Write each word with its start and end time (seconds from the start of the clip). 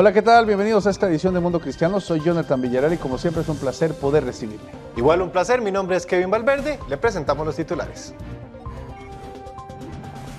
Hola, 0.00 0.12
¿qué 0.12 0.22
tal? 0.22 0.46
Bienvenidos 0.46 0.86
a 0.86 0.90
esta 0.90 1.08
edición 1.08 1.34
de 1.34 1.40
Mundo 1.40 1.60
Cristiano. 1.60 2.00
Soy 2.00 2.20
Jonathan 2.20 2.62
Villarreal 2.62 2.92
y 2.92 2.98
como 2.98 3.18
siempre 3.18 3.42
es 3.42 3.48
un 3.48 3.56
placer 3.56 3.94
poder 3.94 4.22
recibirme. 4.22 4.70
Igual 4.96 5.22
un 5.22 5.30
placer, 5.30 5.60
mi 5.60 5.72
nombre 5.72 5.96
es 5.96 6.06
Kevin 6.06 6.30
Valverde, 6.30 6.78
le 6.88 6.96
presentamos 6.98 7.44
los 7.44 7.56
titulares. 7.56 8.14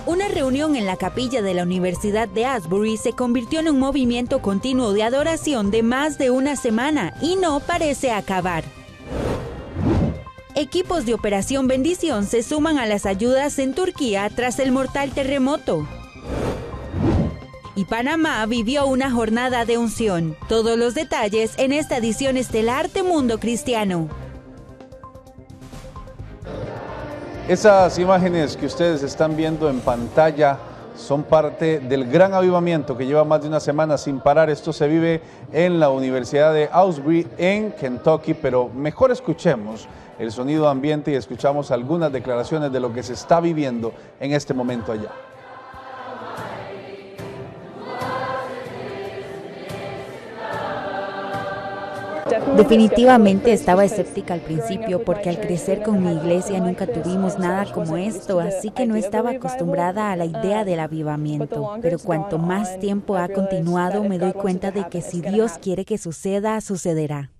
Una 0.06 0.30
reunión 0.30 0.78
en 0.78 0.86
la 0.86 0.96
capilla 0.96 1.42
de 1.42 1.54
la 1.54 1.64
Universidad 1.64 2.30
de 2.30 2.46
Asbury 2.46 2.96
se 2.96 3.12
convirtió 3.12 3.60
en 3.60 3.68
un 3.68 3.80
movimiento 3.80 4.42
continuo 4.42 4.94
de 4.94 5.04
adoración 5.04 5.72
de 5.72 5.84
más 5.84 6.18
de 6.18 6.30
una 6.30 6.56
semana 6.56 7.14
y 7.22 7.36
no 7.36 7.60
parece 7.60 8.14
acabar. 8.14 8.64
Equipos 10.56 11.06
de 11.06 11.16
Operación 11.16 11.68
Bendición 11.68 12.26
se 12.26 12.44
suman 12.44 12.78
a 12.78 12.86
las 12.86 13.06
ayudas 13.06 13.60
en 13.60 13.74
Turquía 13.74 14.30
tras 14.34 14.58
el 14.60 14.72
mortal 14.72 15.12
terremoto. 15.12 15.86
Y 17.80 17.86
Panamá 17.86 18.46
vivió 18.46 18.88
una 18.88 19.10
jornada 19.10 19.64
de 19.64 19.78
unción. 19.78 20.36
Todos 20.50 20.78
los 20.78 20.96
detalles 20.96 21.54
en 21.56 21.72
esta 21.72 21.96
edición 21.96 22.36
estelar 22.36 22.90
de 22.90 23.04
Mundo 23.04 23.40
Cristiano. 23.40 24.10
Esas 27.48 27.98
imágenes 27.98 28.58
que 28.58 28.66
ustedes 28.66 29.02
están 29.02 29.38
viendo 29.38 29.70
en 29.70 29.80
pantalla 29.80 30.58
son 30.94 31.24
parte 31.24 31.80
del 31.80 32.12
gran 32.12 32.34
avivamiento 32.34 32.98
que 32.98 33.06
lleva 33.06 33.24
más 33.24 33.44
de 33.44 33.48
una 33.48 33.62
semana 33.62 33.98
sin 33.98 34.20
parar. 34.20 34.50
Esto 34.50 34.74
se 34.74 34.86
vive 34.90 35.22
en 35.54 35.80
la 35.80 35.90
Universidad 35.90 36.54
de 36.54 36.68
Ausbury 36.74 37.28
en 37.38 37.72
Kentucky, 37.72 38.34
pero 38.34 38.68
mejor 38.68 39.10
escuchemos 39.10 39.88
el 40.20 40.34
sonido 40.34 40.68
ambiente 40.68 41.12
y 41.12 41.16
escuchamos 41.16 41.72
algunas 41.72 42.12
declaraciones 42.12 42.74
de 42.74 42.82
lo 42.82 42.92
que 42.92 43.04
se 43.04 43.14
está 43.14 43.40
viviendo 43.40 43.94
en 44.20 44.34
este 44.34 44.54
momento 44.54 44.92
allá. 44.92 45.29
Definitivamente 52.56 53.54
estaba 53.54 53.86
escéptica 53.86 54.34
al 54.34 54.42
principio 54.42 55.04
porque 55.04 55.30
al 55.30 55.40
crecer 55.40 55.82
con 55.82 56.04
mi 56.04 56.14
iglesia 56.14 56.60
nunca 56.60 56.88
tuvimos 56.88 57.40
nada 57.40 57.72
como 57.72 57.98
esto, 57.98 58.40
así 58.40 58.72
que 58.72 58.86
no 58.86 58.96
estaba 58.96 59.32
acostumbrada 59.32 60.12
a 60.12 60.16
la 60.16 60.26
idea 60.26 60.66
del 60.66 60.80
avivamiento. 60.80 61.78
Pero 61.82 62.00
cuanto 62.00 62.38
más 62.38 62.80
tiempo 62.80 63.18
ha 63.18 63.30
continuado, 63.30 64.04
me 64.04 64.18
doy 64.20 64.34
cuenta 64.34 64.72
de 64.72 64.88
que 64.90 65.02
si 65.02 65.22
Dios 65.22 65.54
quiere 65.62 65.86
que 65.86 65.98
suceda, 65.98 66.60
sucederá. 66.62 67.32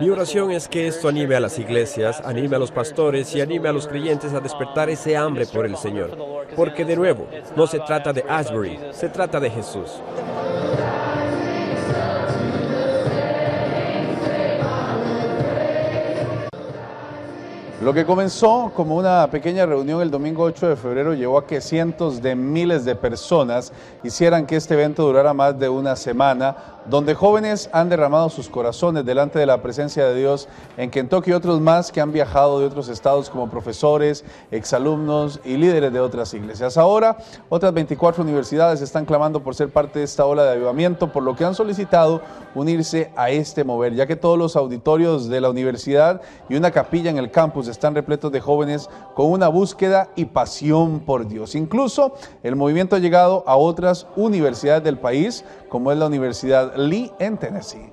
Mi 0.00 0.10
oración 0.10 0.50
es 0.50 0.66
que 0.66 0.88
esto 0.88 1.08
anime 1.08 1.36
a 1.36 1.40
las 1.40 1.58
iglesias, 1.60 2.20
anime 2.24 2.56
a 2.56 2.58
los 2.58 2.72
pastores 2.72 3.32
y 3.36 3.40
anime 3.40 3.68
a 3.68 3.72
los 3.72 3.86
creyentes 3.86 4.32
a 4.32 4.40
despertar 4.40 4.90
ese 4.90 5.16
hambre 5.16 5.46
por 5.46 5.66
el 5.66 5.76
Señor. 5.76 6.18
Porque 6.56 6.84
de 6.84 6.96
nuevo, 6.96 7.28
no 7.54 7.66
se 7.68 7.78
trata 7.78 8.12
de 8.12 8.24
Asbury, 8.28 8.76
se 8.90 9.08
trata 9.08 9.38
de 9.38 9.50
Jesús. 9.50 10.00
Lo 17.84 17.92
que 17.92 18.06
comenzó 18.06 18.72
como 18.74 18.96
una 18.96 19.28
pequeña 19.30 19.66
reunión 19.66 20.00
el 20.00 20.10
domingo 20.10 20.42
8 20.44 20.70
de 20.70 20.76
febrero 20.76 21.12
llevó 21.12 21.36
a 21.36 21.46
que 21.46 21.60
cientos 21.60 22.22
de 22.22 22.34
miles 22.34 22.86
de 22.86 22.96
personas 22.96 23.74
hicieran 24.02 24.46
que 24.46 24.56
este 24.56 24.72
evento 24.72 25.02
durara 25.02 25.34
más 25.34 25.58
de 25.58 25.68
una 25.68 25.94
semana, 25.94 26.56
donde 26.86 27.14
jóvenes 27.14 27.68
han 27.72 27.90
derramado 27.90 28.30
sus 28.30 28.48
corazones 28.48 29.04
delante 29.04 29.38
de 29.38 29.44
la 29.44 29.60
presencia 29.60 30.06
de 30.06 30.14
Dios 30.14 30.48
en 30.78 30.90
Kentucky 30.90 31.30
y 31.30 31.34
otros 31.34 31.60
más 31.60 31.92
que 31.92 32.00
han 32.00 32.10
viajado 32.10 32.58
de 32.58 32.64
otros 32.64 32.88
estados 32.88 33.28
como 33.28 33.50
profesores, 33.50 34.24
exalumnos 34.50 35.38
y 35.44 35.58
líderes 35.58 35.92
de 35.92 36.00
otras 36.00 36.32
iglesias. 36.32 36.78
Ahora, 36.78 37.18
otras 37.50 37.74
24 37.74 38.22
universidades 38.22 38.80
están 38.80 39.04
clamando 39.04 39.42
por 39.42 39.54
ser 39.54 39.68
parte 39.68 39.98
de 39.98 40.06
esta 40.06 40.24
ola 40.24 40.44
de 40.44 40.52
avivamiento, 40.52 41.12
por 41.12 41.22
lo 41.22 41.36
que 41.36 41.44
han 41.44 41.54
solicitado 41.54 42.22
unirse 42.54 43.12
a 43.14 43.28
este 43.28 43.62
mover, 43.62 43.94
ya 43.94 44.06
que 44.06 44.16
todos 44.16 44.38
los 44.38 44.56
auditorios 44.56 45.28
de 45.28 45.42
la 45.42 45.50
universidad 45.50 46.22
y 46.48 46.56
una 46.56 46.70
capilla 46.70 47.10
en 47.10 47.18
el 47.18 47.30
campus 47.30 47.68
están 47.74 47.94
repletos 47.94 48.32
de 48.32 48.40
jóvenes 48.40 48.88
con 49.14 49.30
una 49.30 49.48
búsqueda 49.48 50.10
y 50.16 50.24
pasión 50.26 51.00
por 51.00 51.28
Dios. 51.28 51.54
Incluso 51.54 52.14
el 52.42 52.56
movimiento 52.56 52.96
ha 52.96 52.98
llegado 52.98 53.44
a 53.46 53.56
otras 53.56 54.06
universidades 54.16 54.82
del 54.82 54.98
país, 54.98 55.44
como 55.68 55.92
es 55.92 55.98
la 55.98 56.06
Universidad 56.06 56.76
Lee 56.76 57.12
en 57.18 57.36
Tennessee. 57.38 57.92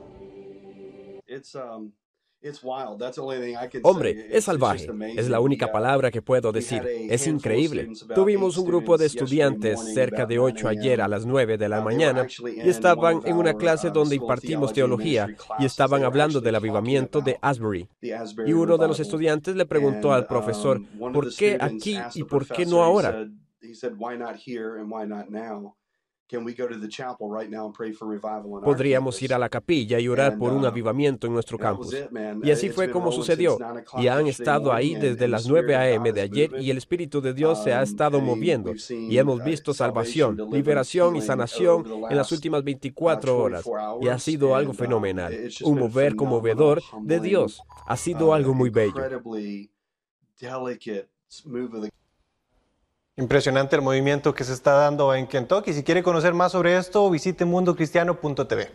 Hombre, 3.84 4.28
es 4.32 4.46
salvaje. 4.46 4.88
Es 5.16 5.30
la 5.30 5.40
única 5.40 5.72
palabra 5.72 6.10
que 6.10 6.22
puedo 6.22 6.52
decir. 6.52 6.82
Es 7.10 7.28
increíble. 7.28 7.90
Tuvimos 8.16 8.58
un 8.58 8.66
grupo 8.66 8.98
de 8.98 9.06
estudiantes 9.06 9.80
cerca 9.94 10.26
de 10.26 10.40
8 10.40 10.68
ayer 10.68 11.02
a 11.02 11.08
las 11.08 11.26
9 11.26 11.58
de 11.58 11.70
la 11.70 11.82
mañana 11.82 12.26
y 12.44 12.68
estaban 12.68 13.22
en 13.26 13.38
una 13.38 13.54
clase 13.54 13.92
donde 13.92 14.16
impartimos 14.16 14.74
teología 14.74 15.28
y 15.60 15.66
estaban 15.66 16.04
hablando 16.04 16.42
del 16.42 16.56
avivamiento 16.56 17.22
de 17.22 17.38
Asbury. 17.42 17.88
Y 18.02 18.54
uno 18.54 18.78
de 18.78 18.88
los 18.88 19.00
estudiantes 19.00 19.56
le 19.56 19.66
preguntó 19.66 20.14
al 20.14 20.26
profesor, 20.26 20.82
¿por 20.98 21.34
qué 21.36 21.58
aquí 21.60 21.98
y 22.16 22.24
por 22.24 22.48
qué 22.48 22.66
no 22.66 22.84
ahora? 22.84 23.28
Podríamos 28.64 29.22
ir 29.22 29.34
a 29.34 29.40
la 29.40 29.50
capilla 29.50 30.00
y 30.00 30.08
orar 30.08 30.38
por 30.38 30.54
un 30.54 30.66
avivamiento 30.66 31.28
en 31.28 31.34
nuestro 31.34 31.58
campus. 31.58 31.96
Y 32.44 32.52
así 32.52 32.70
fue 32.70 32.90
como 32.90 33.12
sucedió. 33.12 33.58
Y 33.98 34.08
han 34.08 34.28
estado 34.28 34.74
ahí 34.74 34.96
desde 34.96 35.28
las 35.28 35.48
9 35.48 35.76
a.m. 35.76 36.12
de 36.14 36.22
ayer 36.22 36.52
y 36.60 36.70
el 36.72 36.78
Espíritu 36.78 37.22
de 37.22 37.34
Dios 37.34 37.64
se 37.64 37.74
ha 37.74 37.82
estado 37.82 38.22
moviendo. 38.22 38.74
Y 38.90 39.18
hemos 39.18 39.44
visto 39.44 39.74
salvación, 39.74 40.38
liberación 40.52 41.16
y 41.16 41.22
sanación 41.22 41.86
en 42.10 42.18
las 42.18 42.32
últimas 42.32 42.64
24 42.64 43.38
horas. 43.38 43.70
Y 44.02 44.08
ha 44.08 44.20
sido 44.20 44.56
algo 44.56 44.74
fenomenal. 44.74 45.34
Un 45.64 45.80
mover 45.80 46.16
conmovedor 46.16 46.82
de 47.02 47.20
Dios. 47.20 47.62
Ha 47.86 47.98
sido 47.98 48.34
algo 48.34 48.54
muy 48.54 48.70
bello. 48.70 48.94
Impresionante 53.22 53.76
el 53.76 53.84
movimiento 53.84 54.34
que 54.34 54.44
se 54.44 54.52
está 54.52 54.72
dando 54.72 55.14
en 55.14 55.28
Kentucky. 55.28 55.74
Si 55.74 55.84
quiere 55.84 56.02
conocer 56.02 56.34
más 56.34 56.54
sobre 56.54 56.76
esto, 56.76 57.08
visite 57.08 57.46
mundocristiano.tv. 57.46 58.72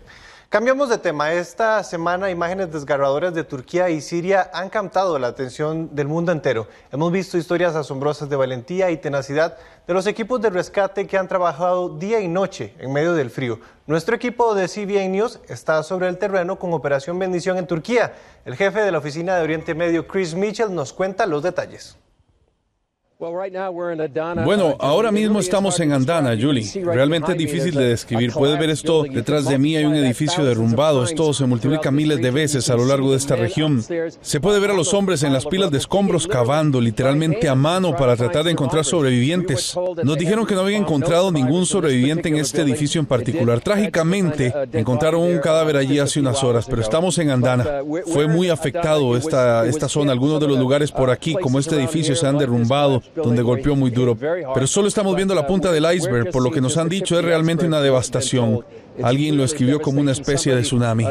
Cambiamos 0.48 0.88
de 0.88 0.98
tema. 0.98 1.32
Esta 1.32 1.82
semana 1.82 2.30
imágenes 2.30 2.70
desgarradoras 2.70 3.34
de 3.34 3.42
Turquía 3.42 3.90
y 3.90 4.00
Siria 4.00 4.48
han 4.54 4.70
captado 4.70 5.18
la 5.18 5.26
atención 5.26 5.92
del 5.96 6.06
mundo 6.06 6.30
entero. 6.30 6.68
Hemos 6.92 7.10
visto 7.10 7.36
historias 7.36 7.74
asombrosas 7.74 8.28
de 8.28 8.36
valentía 8.36 8.92
y 8.92 8.98
tenacidad 8.98 9.58
de 9.84 9.94
los 9.94 10.06
equipos 10.06 10.40
de 10.40 10.50
rescate 10.50 11.08
que 11.08 11.18
han 11.18 11.26
trabajado 11.26 11.88
día 11.88 12.20
y 12.20 12.28
noche 12.28 12.72
en 12.78 12.92
medio 12.92 13.14
del 13.14 13.30
frío. 13.30 13.58
Nuestro 13.88 14.14
equipo 14.14 14.54
de 14.54 14.68
CBN 14.68 15.08
News 15.08 15.40
está 15.48 15.82
sobre 15.82 16.06
el 16.06 16.18
terreno 16.18 16.56
con 16.56 16.72
Operación 16.72 17.18
Bendición 17.18 17.56
en 17.58 17.66
Turquía. 17.66 18.14
El 18.44 18.54
jefe 18.54 18.82
de 18.82 18.92
la 18.92 18.98
oficina 18.98 19.34
de 19.34 19.42
Oriente 19.42 19.74
Medio, 19.74 20.06
Chris 20.06 20.36
Mitchell, 20.36 20.72
nos 20.72 20.92
cuenta 20.92 21.26
los 21.26 21.42
detalles. 21.42 21.98
Bueno, 23.18 24.76
ahora 24.78 25.10
mismo 25.10 25.40
estamos 25.40 25.80
en 25.80 25.92
Andana, 25.92 26.36
Julie. 26.38 26.70
Realmente 26.84 27.32
es 27.32 27.38
difícil 27.38 27.74
de 27.74 27.88
describir. 27.88 28.30
Puedes 28.30 28.58
ver 28.58 28.68
esto 28.68 29.04
detrás 29.04 29.46
de 29.46 29.58
mí, 29.58 29.74
hay 29.74 29.86
un 29.86 29.94
edificio 29.94 30.44
derrumbado. 30.44 31.02
Esto 31.02 31.32
se 31.32 31.46
multiplica 31.46 31.90
miles 31.90 32.20
de 32.20 32.30
veces 32.30 32.68
a 32.68 32.76
lo 32.76 32.84
largo 32.84 33.12
de 33.12 33.16
esta 33.16 33.34
región. 33.34 33.82
Se 34.20 34.40
puede 34.40 34.60
ver 34.60 34.72
a 34.72 34.74
los 34.74 34.92
hombres 34.92 35.22
en 35.22 35.32
las 35.32 35.46
pilas 35.46 35.70
de 35.70 35.78
escombros 35.78 36.26
cavando 36.26 36.78
literalmente 36.78 37.48
a 37.48 37.54
mano 37.54 37.96
para 37.96 38.16
tratar 38.16 38.44
de 38.44 38.50
encontrar 38.50 38.84
sobrevivientes. 38.84 39.74
Nos 40.04 40.18
dijeron 40.18 40.44
que 40.44 40.54
no 40.54 40.60
habían 40.60 40.82
encontrado 40.82 41.32
ningún 41.32 41.64
sobreviviente 41.64 42.28
en 42.28 42.36
este 42.36 42.60
edificio 42.60 43.00
en 43.00 43.06
particular. 43.06 43.60
Trágicamente, 43.60 44.52
encontraron 44.74 45.22
un 45.22 45.38
cadáver 45.38 45.78
allí 45.78 45.98
hace 45.98 46.20
unas 46.20 46.44
horas, 46.44 46.66
pero 46.68 46.82
estamos 46.82 47.16
en 47.16 47.30
Andana. 47.30 47.80
Fue 48.12 48.28
muy 48.28 48.50
afectado 48.50 49.16
esta, 49.16 49.64
esta 49.64 49.88
zona. 49.88 50.12
Algunos 50.12 50.38
de 50.38 50.48
los 50.48 50.58
lugares 50.58 50.92
por 50.92 51.08
aquí, 51.08 51.34
como 51.34 51.58
este 51.58 51.76
edificio, 51.76 52.14
se 52.14 52.26
han 52.26 52.36
derrumbado 52.36 53.05
donde 53.14 53.42
golpeó 53.42 53.76
muy 53.76 53.90
duro. 53.90 54.16
Pero 54.16 54.66
solo 54.66 54.88
estamos 54.88 55.14
viendo 55.16 55.34
la 55.34 55.46
punta 55.46 55.72
del 55.72 55.86
iceberg, 55.94 56.30
por 56.30 56.42
lo 56.42 56.50
que 56.50 56.60
nos 56.60 56.76
han 56.76 56.88
dicho 56.88 57.18
es 57.18 57.24
realmente 57.24 57.66
una 57.66 57.80
devastación. 57.80 58.64
Alguien 59.02 59.36
lo 59.36 59.44
escribió 59.44 59.80
como 59.80 60.00
una 60.00 60.12
especie 60.12 60.54
de 60.54 60.62
tsunami. 60.62 61.04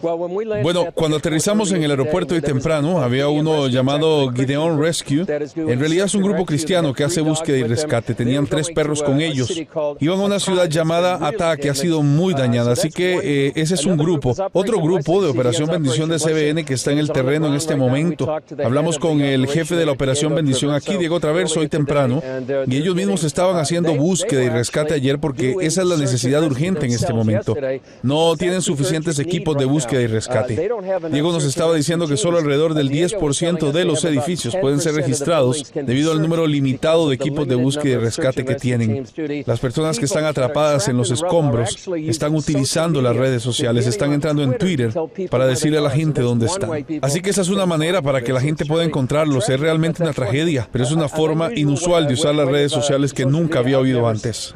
Bueno, 0.00 0.86
cuando 0.94 1.16
aterrizamos 1.16 1.72
en 1.72 1.82
el 1.82 1.90
aeropuerto 1.90 2.34
hoy 2.34 2.40
temprano, 2.40 3.00
había 3.00 3.28
uno 3.28 3.68
llamado 3.68 4.30
Gideon 4.32 4.80
Rescue. 4.80 5.24
En 5.56 5.80
realidad 5.80 6.06
es 6.06 6.14
un 6.14 6.22
grupo 6.22 6.44
cristiano 6.46 6.92
que 6.92 7.04
hace 7.04 7.20
búsqueda 7.20 7.58
y 7.58 7.62
rescate. 7.64 8.14
Tenían 8.14 8.46
tres 8.46 8.70
perros 8.70 9.02
con 9.02 9.20
ellos. 9.20 9.52
Iban 10.00 10.20
a 10.20 10.24
una 10.24 10.40
ciudad 10.40 10.68
llamada 10.68 11.18
Ata, 11.26 11.56
que 11.56 11.70
ha 11.70 11.74
sido 11.74 12.02
muy 12.02 12.34
dañada. 12.34 12.72
Así 12.72 12.90
que 12.90 13.18
eh, 13.22 13.52
ese 13.56 13.74
es 13.74 13.86
un 13.86 13.96
grupo. 13.96 14.34
Otro 14.52 14.80
grupo 14.80 15.22
de 15.22 15.30
Operación 15.30 15.68
Bendición 15.68 16.08
de 16.08 16.18
CBN 16.18 16.64
que 16.64 16.74
está 16.74 16.92
en 16.92 16.98
el 16.98 17.10
terreno 17.10 17.46
en 17.48 17.54
este 17.54 17.76
momento. 17.76 18.40
Hablamos 18.62 18.98
con 18.98 19.20
el 19.20 19.46
jefe 19.48 19.74
de 19.74 19.86
la 19.86 19.92
Operación 19.92 20.34
Bendición 20.34 20.72
aquí, 20.72 20.96
Diego 20.96 21.20
Traverso, 21.20 21.60
hoy 21.60 21.68
temprano. 21.68 22.22
Y 22.66 22.76
ellos 22.76 22.94
mismos 22.94 23.24
estaban 23.24 23.56
haciendo 23.56 23.94
búsqueda 23.94 24.44
y 24.44 24.48
rescate 24.48 24.94
ayer 24.94 25.18
porque 25.18 25.56
esa 25.60 25.82
es 25.82 25.88
la 25.88 25.96
necesidad 25.96 26.42
urgente 26.44 26.86
en 26.86 26.92
este 26.92 27.12
momento. 27.12 27.56
No 28.02 28.36
tienen 28.36 28.62
suficientes 28.62 29.18
equipos 29.18 29.56
de 29.56 29.64
búsqueda 29.64 29.87
y 29.96 30.06
rescate. 30.06 30.70
Diego 31.10 31.32
nos 31.32 31.44
estaba 31.44 31.74
diciendo 31.74 32.06
que 32.06 32.16
solo 32.16 32.38
alrededor 32.38 32.74
del 32.74 32.90
10% 32.90 33.72
de 33.72 33.84
los 33.84 34.04
edificios 34.04 34.56
pueden 34.56 34.80
ser 34.80 34.94
registrados 34.94 35.72
debido 35.74 36.12
al 36.12 36.20
número 36.20 36.46
limitado 36.46 37.08
de 37.08 37.14
equipos 37.14 37.48
de 37.48 37.54
búsqueda 37.54 37.94
y 37.94 37.96
rescate 37.96 38.44
que 38.44 38.54
tienen. 38.54 39.06
Las 39.46 39.60
personas 39.60 39.98
que 39.98 40.04
están 40.04 40.24
atrapadas 40.24 40.88
en 40.88 40.96
los 40.96 41.10
escombros 41.10 41.88
están 41.96 42.34
utilizando 42.34 43.00
las 43.02 43.16
redes 43.16 43.42
sociales, 43.42 43.86
están 43.86 44.12
entrando 44.12 44.42
en 44.42 44.58
Twitter 44.58 44.92
para 45.30 45.46
decirle 45.46 45.78
a 45.78 45.82
la 45.82 45.90
gente 45.90 46.20
dónde 46.20 46.46
están. 46.46 46.70
Así 47.02 47.20
que 47.20 47.30
esa 47.30 47.42
es 47.42 47.48
una 47.48 47.66
manera 47.66 48.02
para 48.02 48.22
que 48.22 48.32
la 48.32 48.40
gente 48.40 48.64
pueda 48.66 48.84
encontrarlos. 48.84 49.48
Es 49.48 49.60
realmente 49.60 50.02
una 50.02 50.12
tragedia, 50.12 50.68
pero 50.70 50.84
es 50.84 50.92
una 50.92 51.08
forma 51.08 51.50
inusual 51.54 52.06
de 52.06 52.14
usar 52.14 52.34
las 52.34 52.48
redes 52.48 52.72
sociales 52.72 53.12
que 53.12 53.26
nunca 53.26 53.60
había 53.60 53.78
oído 53.78 54.06
antes. 54.08 54.52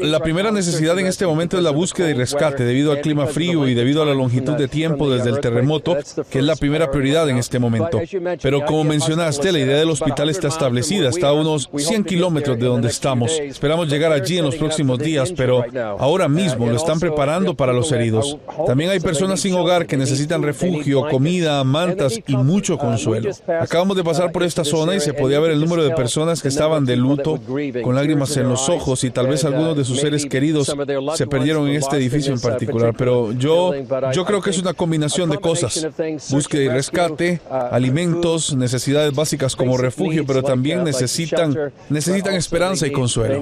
La 0.00 0.20
primera 0.20 0.50
necesidad 0.50 0.98
en 0.98 1.06
este 1.06 1.26
momento 1.26 1.56
es 1.56 1.62
la 1.62 1.70
búsqueda 1.70 2.10
y 2.10 2.14
rescate 2.14 2.64
debido 2.64 2.92
al 2.92 3.00
clima 3.00 3.26
frío 3.26 3.68
y 3.68 3.74
debido 3.74 4.02
a 4.02 4.06
la 4.06 4.14
longitud 4.14 4.54
de 4.54 4.68
tiempo 4.68 5.10
desde 5.10 5.30
el 5.30 5.40
terremoto, 5.40 5.96
que 6.30 6.38
es 6.38 6.44
la 6.44 6.56
primera 6.56 6.90
prioridad 6.90 7.28
en 7.28 7.38
este 7.38 7.58
momento. 7.58 8.00
Pero 8.42 8.64
como 8.64 8.84
mencionaste, 8.84 9.52
la 9.52 9.58
idea 9.58 9.78
del 9.78 9.90
hospital 9.90 10.30
está 10.30 10.48
establecida, 10.48 11.08
está 11.08 11.28
a 11.28 11.32
unos 11.32 11.70
100 11.76 12.04
kilómetros 12.04 12.58
de 12.58 12.66
donde 12.66 12.88
estamos. 12.88 13.32
Esperamos 13.38 13.88
llegar 13.88 14.12
allí 14.12 14.38
en 14.38 14.44
los 14.44 14.56
próximos 14.56 14.98
días, 14.98 15.32
pero 15.36 15.64
ahora 15.98 16.28
mismo 16.28 16.66
lo 16.66 16.76
están 16.76 17.00
preparando 17.00 17.54
para 17.54 17.72
los 17.72 17.90
heridos. 17.92 18.38
También 18.66 18.90
hay 18.90 19.00
personas 19.00 19.40
sin 19.40 19.54
hogar 19.54 19.86
que 19.86 19.96
necesitan 19.96 20.42
refugio, 20.42 21.08
comida, 21.08 21.62
mantas 21.64 22.20
y 22.26 22.36
mucho 22.36 22.78
consuelo. 22.78 23.30
Acabamos 23.60 23.96
de 23.96 24.04
pasar 24.04 24.32
por 24.32 24.42
esta 24.42 24.64
zona 24.64 24.94
y 24.94 25.00
se 25.00 25.14
podía 25.14 25.40
ver 25.40 25.52
el 25.52 25.60
número 25.60 25.84
de 25.84 25.90
personas 25.92 26.42
que 26.42 26.48
estaban 26.48 26.84
de 26.84 26.96
luto, 26.96 27.40
con 27.82 27.94
lágrimas 27.94 28.36
en 28.36 28.48
los 28.48 28.68
ojos 28.68 29.04
y 29.04 29.10
tal 29.10 29.28
vez 29.28 29.44
algunos 29.44 29.76
de 29.76 29.84
sus 29.86 30.00
seres 30.00 30.26
queridos 30.26 30.72
se 31.14 31.26
perdieron 31.26 31.68
en 31.68 31.76
este 31.76 31.96
edificio 31.96 32.32
en 32.32 32.40
particular, 32.40 32.94
pero 32.96 33.32
yo, 33.32 33.72
yo 34.12 34.24
creo 34.24 34.42
que 34.42 34.50
es 34.50 34.58
una 34.58 34.74
combinación 34.74 35.30
de 35.30 35.38
cosas. 35.38 35.88
Búsqueda 36.30 36.62
y 36.62 36.68
rescate, 36.68 37.40
alimentos, 37.50 38.54
necesidades 38.54 39.14
básicas 39.14 39.56
como 39.56 39.76
refugio, 39.76 40.26
pero 40.26 40.42
también 40.42 40.84
necesitan, 40.84 41.72
necesitan 41.88 42.34
esperanza 42.34 42.86
y 42.86 42.92
consuelo. 42.92 43.40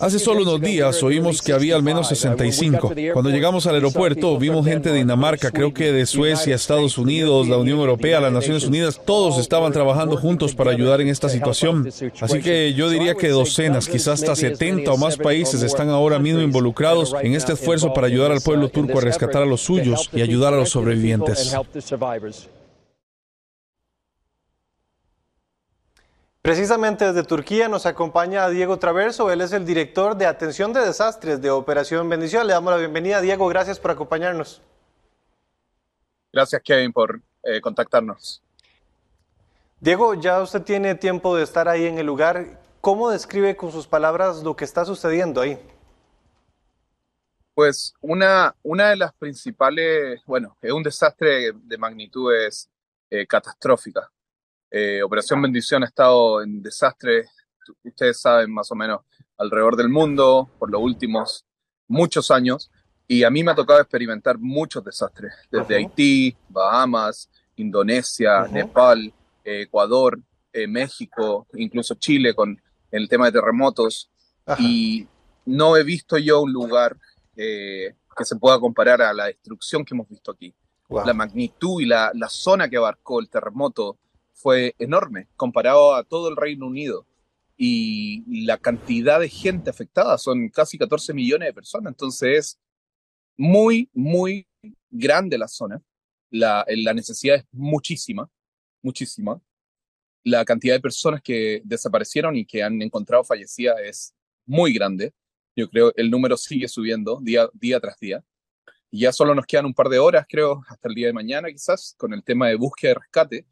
Hace 0.00 0.18
solo 0.18 0.42
unos 0.42 0.60
días 0.60 1.02
oímos 1.02 1.40
que 1.40 1.52
había 1.52 1.74
al 1.74 1.82
menos 1.82 2.08
65. 2.08 2.92
Cuando 3.14 3.30
llegamos 3.30 3.66
al 3.66 3.76
aeropuerto 3.76 4.36
vimos 4.38 4.66
gente 4.66 4.90
de 4.90 4.98
Dinamarca, 4.98 5.50
creo 5.50 5.72
que 5.72 5.92
de 5.92 6.04
Suecia, 6.04 6.54
Estados 6.54 6.98
Unidos, 6.98 7.48
la 7.48 7.56
Unión 7.56 7.78
Europea, 7.78 8.20
las 8.20 8.32
Naciones 8.32 8.64
Unidas, 8.64 9.00
todos 9.04 9.38
estaban 9.38 9.72
trabajando 9.72 10.16
juntos 10.16 10.54
para 10.54 10.72
ayudar 10.72 11.00
en 11.00 11.08
esta 11.08 11.28
situación. 11.28 11.88
Así 12.20 12.40
que 12.40 12.74
yo 12.74 12.90
diría 12.90 13.14
que 13.14 13.28
docenas, 13.28 13.88
quizás 13.88 14.20
hasta 14.20 14.36
70 14.36 14.92
o 14.92 14.98
más 14.98 15.16
países 15.16 15.62
están 15.62 15.88
ahora 15.88 16.18
mismo 16.18 16.42
involucrados 16.42 17.14
en 17.22 17.34
este 17.34 17.54
esfuerzo 17.54 17.94
para 17.94 18.08
ayudar 18.08 18.32
al 18.32 18.42
pueblo 18.42 18.68
turco 18.68 18.98
a 18.98 19.00
rescatar 19.00 19.42
a 19.42 19.46
los 19.46 19.62
suyos 19.62 20.10
y 20.12 20.20
ayudar 20.20 20.52
a 20.52 20.58
los 20.58 20.70
sobrevivientes. 20.70 21.56
Precisamente 26.42 27.04
desde 27.04 27.24
Turquía 27.24 27.68
nos 27.68 27.84
acompaña 27.84 28.48
Diego 28.48 28.78
Traverso, 28.78 29.30
él 29.30 29.40
es 29.40 29.52
el 29.52 29.66
director 29.66 30.16
de 30.16 30.26
atención 30.26 30.72
de 30.72 30.80
desastres 30.80 31.42
de 31.42 31.50
Operación 31.50 32.08
Bendición. 32.08 32.46
Le 32.46 32.52
damos 32.52 32.72
la 32.72 32.78
bienvenida. 32.78 33.20
Diego, 33.20 33.48
gracias 33.48 33.80
por 33.80 33.90
acompañarnos. 33.90 34.62
Gracias, 36.32 36.62
Kevin, 36.62 36.92
por 36.92 37.20
eh, 37.42 37.60
contactarnos. 37.60 38.42
Diego, 39.80 40.14
ya 40.14 40.40
usted 40.40 40.62
tiene 40.62 40.94
tiempo 40.94 41.36
de 41.36 41.42
estar 41.42 41.68
ahí 41.68 41.86
en 41.86 41.98
el 41.98 42.06
lugar. 42.06 42.60
¿Cómo 42.80 43.10
describe 43.10 43.56
con 43.56 43.72
sus 43.72 43.86
palabras 43.86 44.42
lo 44.42 44.54
que 44.54 44.64
está 44.64 44.84
sucediendo 44.84 45.40
ahí? 45.40 45.58
Pues 47.54 47.94
una, 48.00 48.54
una 48.62 48.90
de 48.90 48.96
las 48.96 49.12
principales, 49.14 50.22
bueno, 50.24 50.56
es 50.62 50.70
un 50.70 50.84
desastre 50.84 51.52
de 51.52 51.78
magnitudes 51.78 52.70
eh, 53.10 53.26
catastróficas 53.26 54.08
eh, 54.70 55.02
Operación 55.02 55.40
Bendición 55.40 55.82
ha 55.82 55.86
estado 55.86 56.42
en 56.42 56.62
desastre, 56.62 57.26
ustedes 57.82 58.20
saben 58.20 58.52
más 58.52 58.70
o 58.70 58.74
menos, 58.74 59.00
alrededor 59.36 59.76
del 59.76 59.88
mundo 59.88 60.50
por 60.58 60.70
los 60.70 60.80
últimos 60.80 61.44
muchos 61.86 62.30
años. 62.30 62.70
Y 63.06 63.24
a 63.24 63.30
mí 63.30 63.42
me 63.42 63.52
ha 63.52 63.54
tocado 63.54 63.80
experimentar 63.80 64.38
muchos 64.38 64.84
desastres, 64.84 65.32
desde 65.50 65.76
Haití, 65.76 66.36
Bahamas, 66.48 67.30
Indonesia, 67.56 68.46
Nepal, 68.48 69.12
Ecuador, 69.42 70.20
eh, 70.52 70.66
México, 70.66 71.46
incluso 71.54 71.94
Chile 71.94 72.34
con 72.34 72.60
el 72.90 73.08
tema 73.08 73.26
de 73.26 73.32
terremotos. 73.32 74.10
Y 74.58 75.06
no 75.46 75.76
he 75.76 75.84
visto 75.84 76.18
yo 76.18 76.42
un 76.42 76.52
lugar 76.52 76.96
eh, 77.36 77.94
que 78.16 78.24
se 78.24 78.36
pueda 78.36 78.60
comparar 78.60 79.00
a 79.00 79.14
la 79.14 79.26
destrucción 79.26 79.84
que 79.84 79.94
hemos 79.94 80.08
visto 80.08 80.30
aquí. 80.30 80.54
La 80.90 81.12
magnitud 81.12 81.82
y 81.82 81.86
la, 81.86 82.10
la, 82.14 82.30
zona 82.30 82.68
que 82.68 82.78
abarcó 82.78 83.20
el 83.20 83.28
terremoto 83.28 83.98
fue 84.38 84.74
enorme 84.78 85.28
comparado 85.36 85.94
a 85.94 86.04
todo 86.04 86.28
el 86.28 86.36
Reino 86.36 86.66
Unido. 86.66 87.06
Y 87.56 88.44
la 88.46 88.56
cantidad 88.56 89.18
de 89.18 89.28
gente 89.28 89.68
afectada 89.68 90.16
son 90.16 90.48
casi 90.48 90.78
14 90.78 91.12
millones 91.12 91.48
de 91.48 91.52
personas. 91.52 91.90
Entonces 91.90 92.38
es 92.38 92.58
muy, 93.36 93.90
muy 93.92 94.46
grande 94.90 95.36
la 95.36 95.48
zona. 95.48 95.82
La, 96.30 96.64
la 96.68 96.94
necesidad 96.94 97.36
es 97.36 97.44
muchísima, 97.50 98.30
muchísima. 98.80 99.40
La 100.22 100.44
cantidad 100.44 100.74
de 100.74 100.80
personas 100.80 101.20
que 101.20 101.60
desaparecieron 101.64 102.36
y 102.36 102.46
que 102.46 102.62
han 102.62 102.80
encontrado 102.80 103.24
fallecidas 103.24 103.76
es 103.82 104.14
muy 104.46 104.72
grande. 104.72 105.12
Yo 105.56 105.68
creo 105.68 105.92
el 105.96 106.10
número 106.10 106.36
sigue 106.36 106.68
subiendo 106.68 107.18
día, 107.20 107.48
día 107.54 107.80
tras 107.80 107.98
día. 107.98 108.24
Y 108.90 109.00
ya 109.00 109.12
solo 109.12 109.34
nos 109.34 109.46
quedan 109.46 109.66
un 109.66 109.74
par 109.74 109.88
de 109.88 109.98
horas, 109.98 110.26
creo, 110.28 110.62
hasta 110.68 110.88
el 110.88 110.94
día 110.94 111.08
de 111.08 111.12
mañana 111.12 111.50
quizás, 111.50 111.94
con 111.98 112.14
el 112.14 112.22
tema 112.22 112.48
de 112.48 112.54
búsqueda 112.54 112.92
y 112.92 112.94
rescate 112.94 113.46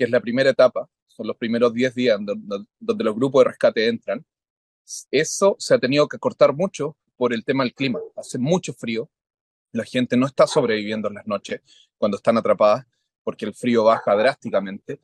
que 0.00 0.04
es 0.04 0.10
la 0.10 0.20
primera 0.22 0.48
etapa, 0.48 0.88
son 1.08 1.26
los 1.26 1.36
primeros 1.36 1.74
10 1.74 1.94
días 1.94 2.18
donde, 2.18 3.04
los 3.04 3.14
grupos 3.14 3.44
de 3.44 3.50
rescate 3.50 3.86
entran, 3.86 4.24
eso 5.10 5.56
se 5.58 5.74
ha 5.74 5.78
tenido 5.78 6.08
que 6.08 6.16
cortar 6.18 6.54
mucho 6.54 6.96
por 7.16 7.34
el 7.34 7.44
tema 7.44 7.64
del 7.64 7.74
clima. 7.74 8.00
Hace 8.16 8.38
mucho 8.38 8.72
frío, 8.72 9.10
la 9.72 9.84
gente 9.84 10.16
no 10.16 10.24
está 10.24 10.46
sobreviviendo 10.46 11.08
en 11.08 11.16
las 11.16 11.26
noches 11.26 11.60
cuando 11.98 12.16
están 12.16 12.38
atrapadas 12.38 12.86
porque 13.22 13.44
el 13.44 13.52
frío 13.52 13.84
baja 13.84 14.16
drásticamente. 14.16 15.00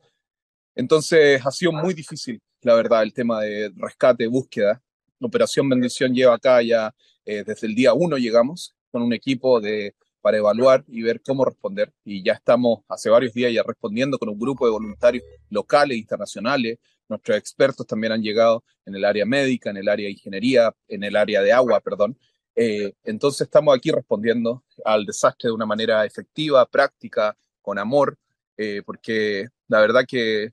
Entonces 0.73 1.45
ha 1.45 1.51
sido 1.51 1.73
muy 1.73 1.93
difícil, 1.93 2.41
la 2.61 2.73
verdad, 2.73 3.03
el 3.03 3.13
tema 3.13 3.41
de 3.41 3.71
rescate, 3.75 4.25
búsqueda. 4.25 4.81
Operación 5.21 5.69
Bendición 5.69 6.11
lleva 6.11 6.33
acá 6.33 6.59
ya 6.63 6.91
eh, 7.23 7.43
desde 7.43 7.67
el 7.67 7.75
día 7.75 7.93
uno 7.93 8.17
llegamos 8.17 8.75
con 8.89 9.03
un 9.03 9.13
equipo 9.13 9.61
de 9.61 9.93
para 10.21 10.37
evaluar 10.37 10.83
y 10.87 11.01
ver 11.01 11.21
cómo 11.21 11.45
responder. 11.45 11.93
Y 12.03 12.23
ya 12.23 12.33
estamos 12.33 12.79
hace 12.87 13.09
varios 13.09 13.33
días 13.33 13.53
ya 13.53 13.63
respondiendo 13.63 14.17
con 14.17 14.29
un 14.29 14.39
grupo 14.39 14.65
de 14.65 14.71
voluntarios 14.71 15.23
locales 15.49 15.95
e 15.95 15.99
internacionales. 15.99 16.79
Nuestros 17.09 17.37
expertos 17.37 17.87
también 17.87 18.13
han 18.13 18.21
llegado 18.21 18.63
en 18.85 18.95
el 18.95 19.05
área 19.05 19.25
médica, 19.25 19.69
en 19.69 19.77
el 19.77 19.89
área 19.89 20.05
de 20.05 20.11
ingeniería, 20.11 20.73
en 20.87 21.03
el 21.03 21.15
área 21.15 21.41
de 21.41 21.53
agua, 21.53 21.79
perdón. 21.79 22.17
Eh, 22.55 22.93
entonces 23.03 23.41
estamos 23.41 23.75
aquí 23.75 23.91
respondiendo 23.91 24.63
al 24.83 25.05
desastre 25.05 25.49
de 25.49 25.53
una 25.53 25.65
manera 25.65 26.05
efectiva, 26.05 26.65
práctica, 26.65 27.37
con 27.61 27.77
amor 27.77 28.17
eh, 28.57 28.81
porque 28.83 29.47
la 29.67 29.79
verdad 29.79 30.05
que 30.07 30.49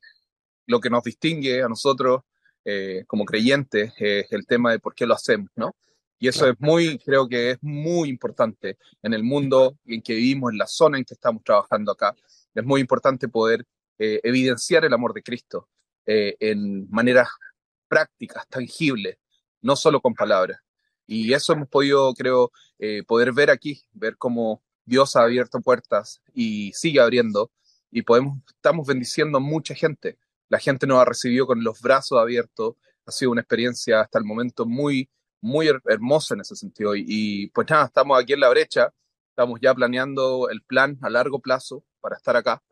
lo 0.67 0.81
que 0.81 0.91
nos 0.91 1.03
distingue 1.03 1.63
a 1.63 1.69
nosotros 1.69 2.23
eh, 2.65 3.05
como 3.07 3.25
creyentes 3.25 3.93
es 3.99 4.31
el 4.31 4.47
tema 4.47 4.73
de 4.73 4.79
por 4.79 4.95
qué 4.95 5.07
lo 5.07 5.15
hacemos, 5.15 5.49
¿no? 5.57 5.75
Y 6.19 6.29
eso 6.29 6.49
es 6.49 6.55
muy, 6.59 6.99
creo 6.99 7.29
que 7.29 7.53
es 7.53 7.59
muy 7.61 8.09
importante 8.09 8.79
en 9.03 9.15
el 9.15 9.23
mundo 9.23 9.79
en 9.85 10.01
que 10.01 10.15
vivimos, 10.15 10.53
en 10.53 10.59
la 10.59 10.67
zona 10.67 10.99
en 10.99 11.05
que 11.05 11.15
estamos 11.15 11.43
trabajando 11.45 11.93
acá. 11.93 12.15
Es 12.55 12.65
muy 12.65 12.81
importante 12.81 13.29
poder 13.29 13.67
eh, 13.99 14.21
evidenciar 14.23 14.85
el 14.85 14.93
amor 14.93 15.13
de 15.13 15.23
Cristo 15.23 15.69
en 16.07 16.87
maneras 16.91 17.29
prácticas, 17.89 18.47
tangibles, 18.49 19.17
no 19.63 19.75
solo 19.75 20.03
con 20.03 20.13
palabras. 20.15 20.61
Y 21.07 21.33
eso 21.33 21.55
hemos 21.55 21.69
podido, 21.69 22.13
creo, 22.13 22.53
poder 23.07 23.33
ver 23.33 23.51
aquí, 23.51 23.83
ver 23.93 24.19
cómo 24.19 24.63
Dios 24.85 25.17
ha 25.17 25.23
abierto 25.23 25.61
puertas 25.61 26.21
y 26.35 26.73
sigue 26.75 27.01
abriendo 27.01 27.51
y 27.91 28.03
podemos, 28.03 28.39
estamos 28.49 28.87
bendiciendo 28.87 29.39
a 29.39 29.41
mucha 29.41 29.73
gente. 29.75 30.19
La 30.49 30.59
gente 30.59 30.85
nos 30.85 30.99
ha 30.99 31.05
recibido 31.05 31.47
con 31.47 31.63
los 31.63 31.81
brazos 31.81 32.19
abiertos. 32.19 32.75
Ha 33.07 33.13
sido 33.13 33.31
una 33.31 33.41
experiencia 33.41 34.01
hasta 34.01 34.19
el 34.19 34.25
momento 34.25 34.67
muy, 34.67 35.09
muy 35.45 35.69
hermosa 35.69 36.35
en 36.35 36.41
ese 36.41 36.57
sentido. 36.57 36.97
Y, 36.97 37.49
pues 37.49 37.69
nada, 37.69 37.85
estamos 37.85 38.19
aquí 38.19 38.33
en 38.33 38.41
la 38.41 38.49
brecha. 38.49 38.91
Estamos 39.29 39.61
ya 39.61 39.75
planeando 39.75 40.49
el 40.49 40.63
plan 40.63 40.97
a 41.03 41.11
largo 41.11 41.39
plazo 41.39 41.85
para 42.01 42.17
estar 42.17 42.35
acá. 42.35 42.63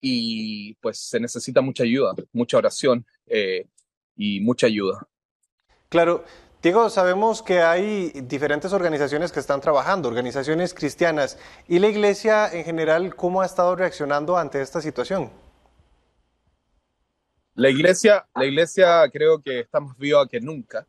Y 0.00 0.74
pues 0.74 1.00
se 1.00 1.18
necesita 1.18 1.60
mucha 1.60 1.82
ayuda, 1.82 2.14
mucha 2.32 2.56
oración 2.56 3.04
eh, 3.26 3.66
y 4.14 4.40
mucha 4.40 4.68
ayuda. 4.68 5.08
Claro, 5.88 6.24
Diego, 6.62 6.88
sabemos 6.88 7.42
que 7.42 7.62
hay 7.62 8.10
diferentes 8.22 8.72
organizaciones 8.72 9.32
que 9.32 9.40
están 9.40 9.60
trabajando, 9.60 10.08
organizaciones 10.08 10.74
cristianas. 10.74 11.36
¿Y 11.66 11.80
la 11.80 11.88
iglesia 11.88 12.48
en 12.52 12.64
general 12.64 13.16
cómo 13.16 13.42
ha 13.42 13.46
estado 13.46 13.74
reaccionando 13.74 14.36
ante 14.36 14.62
esta 14.62 14.80
situación? 14.80 15.32
La 17.54 17.70
iglesia, 17.70 18.24
la 18.36 18.44
iglesia 18.44 19.02
creo 19.12 19.42
que 19.42 19.60
está 19.60 19.80
más 19.80 19.98
viva 19.98 20.28
que 20.28 20.40
nunca. 20.40 20.86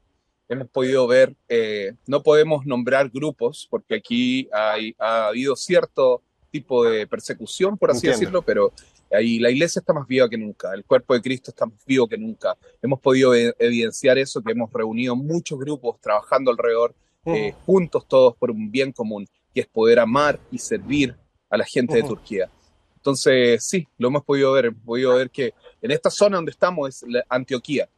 Hemos 0.49 0.67
podido 0.67 1.07
ver, 1.07 1.35
eh, 1.47 1.93
no 2.07 2.23
podemos 2.23 2.65
nombrar 2.65 3.09
grupos 3.09 3.67
porque 3.69 3.95
aquí 3.95 4.49
hay, 4.51 4.95
ha 4.99 5.27
habido 5.27 5.55
cierto 5.55 6.21
tipo 6.51 6.83
de 6.83 7.05
persecución, 7.07 7.77
por 7.77 7.91
así 7.91 8.07
decirlo, 8.07 8.41
pero 8.41 8.73
Ahí 9.11 9.39
la 9.39 9.49
iglesia 9.49 9.79
está 9.79 9.91
más 9.91 10.07
viva 10.07 10.29
que 10.29 10.37
nunca, 10.37 10.73
el 10.73 10.85
cuerpo 10.85 11.15
de 11.15 11.21
Cristo 11.21 11.49
está 11.49 11.65
más 11.65 11.83
vivo 11.85 12.07
que 12.07 12.17
nunca. 12.17 12.55
Hemos 12.81 12.99
podido 12.99 13.33
e-, 13.33 13.55
evidenciar 13.57 14.17
eso, 14.17 14.41
que 14.41 14.51
hemos 14.51 14.71
reunido 14.71 15.15
muchos 15.15 15.59
grupos 15.59 15.99
trabajando 15.99 16.51
alrededor, 16.51 16.93
eh, 17.25 17.53
juntos 17.65 18.07
todos 18.07 18.35
por 18.35 18.51
un 18.51 18.71
bien 18.71 18.91
común, 18.91 19.27
que 19.53 19.61
es 19.61 19.67
poder 19.67 19.99
amar 19.99 20.39
y 20.51 20.59
servir 20.59 21.15
a 21.49 21.57
la 21.57 21.65
gente 21.65 21.95
de 21.95 22.03
Turquía. 22.03 22.49
Entonces, 22.97 23.65
sí, 23.65 23.87
lo 23.97 24.09
hemos 24.09 24.23
podido 24.23 24.51
ver, 24.51 24.65
hemos 24.65 24.83
podido 24.83 25.15
ver 25.15 25.29
que 25.31 25.53
en 25.81 25.91
esta 25.91 26.11
zona 26.11 26.37
donde 26.37 26.51
estamos 26.51 26.89
es 26.89 27.05
Antioquía. 27.29 27.89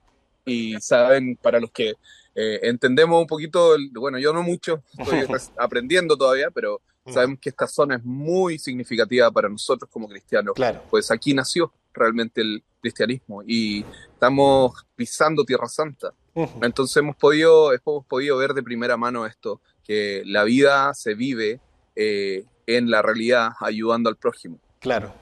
Y 0.45 0.79
saben, 0.79 1.35
para 1.35 1.59
los 1.59 1.71
que 1.71 1.93
eh, 2.35 2.59
entendemos 2.63 3.19
un 3.21 3.27
poquito, 3.27 3.75
bueno, 3.93 4.17
yo 4.19 4.33
no 4.33 4.43
mucho, 4.43 4.83
estoy 4.97 5.19
aprendiendo 5.57 6.17
todavía, 6.17 6.49
pero 6.51 6.81
sabemos 7.07 7.39
que 7.39 7.49
esta 7.49 7.67
zona 7.67 7.95
es 7.95 8.03
muy 8.03 8.59
significativa 8.59 9.29
para 9.31 9.49
nosotros 9.49 9.89
como 9.91 10.07
cristianos. 10.07 10.53
Claro. 10.55 10.83
Pues 10.89 11.11
aquí 11.11 11.33
nació 11.33 11.73
realmente 11.93 12.41
el 12.41 12.63
cristianismo 12.79 13.43
y 13.45 13.85
estamos 14.13 14.85
pisando 14.95 15.43
Tierra 15.43 15.67
Santa. 15.67 16.13
Entonces 16.61 16.95
hemos 16.97 17.17
podido, 17.17 17.73
hemos 17.73 18.05
podido 18.05 18.37
ver 18.37 18.53
de 18.53 18.63
primera 18.63 18.95
mano 18.95 19.25
esto, 19.25 19.59
que 19.83 20.23
la 20.25 20.45
vida 20.45 20.93
se 20.93 21.13
vive 21.13 21.59
eh, 21.95 22.45
en 22.67 22.89
la 22.89 23.01
realidad 23.01 23.51
ayudando 23.59 24.09
al 24.09 24.15
prójimo. 24.15 24.59
Claro. 24.79 25.13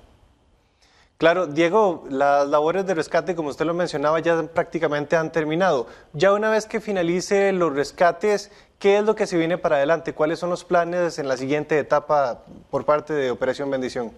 Claro, 1.19 1.47
Diego, 1.47 2.05
las 2.09 2.47
labores 2.47 2.85
de 2.85 2.93
rescate, 2.93 3.35
como 3.35 3.49
usted 3.49 3.65
lo 3.65 3.73
mencionaba, 3.73 4.21
ya 4.21 4.41
prácticamente 4.53 5.17
han 5.17 5.33
terminado. 5.33 5.85
Ya 6.13 6.31
una 6.31 6.49
vez 6.49 6.65
que 6.65 6.79
finalice 6.79 7.51
los 7.51 7.73
rescates, 7.73 8.53
¿qué 8.79 8.99
es 8.99 9.03
lo 9.03 9.15
que 9.15 9.27
se 9.27 9.37
viene 9.37 9.57
para 9.57 9.75
adelante? 9.75 10.13
¿Cuáles 10.13 10.39
son 10.39 10.49
los 10.49 10.63
planes 10.63 11.19
en 11.19 11.27
la 11.27 11.35
siguiente 11.35 11.77
etapa 11.77 12.45
por 12.71 12.85
parte 12.85 13.11
de 13.11 13.31
Operación 13.31 13.69
Bendición? 13.69 14.13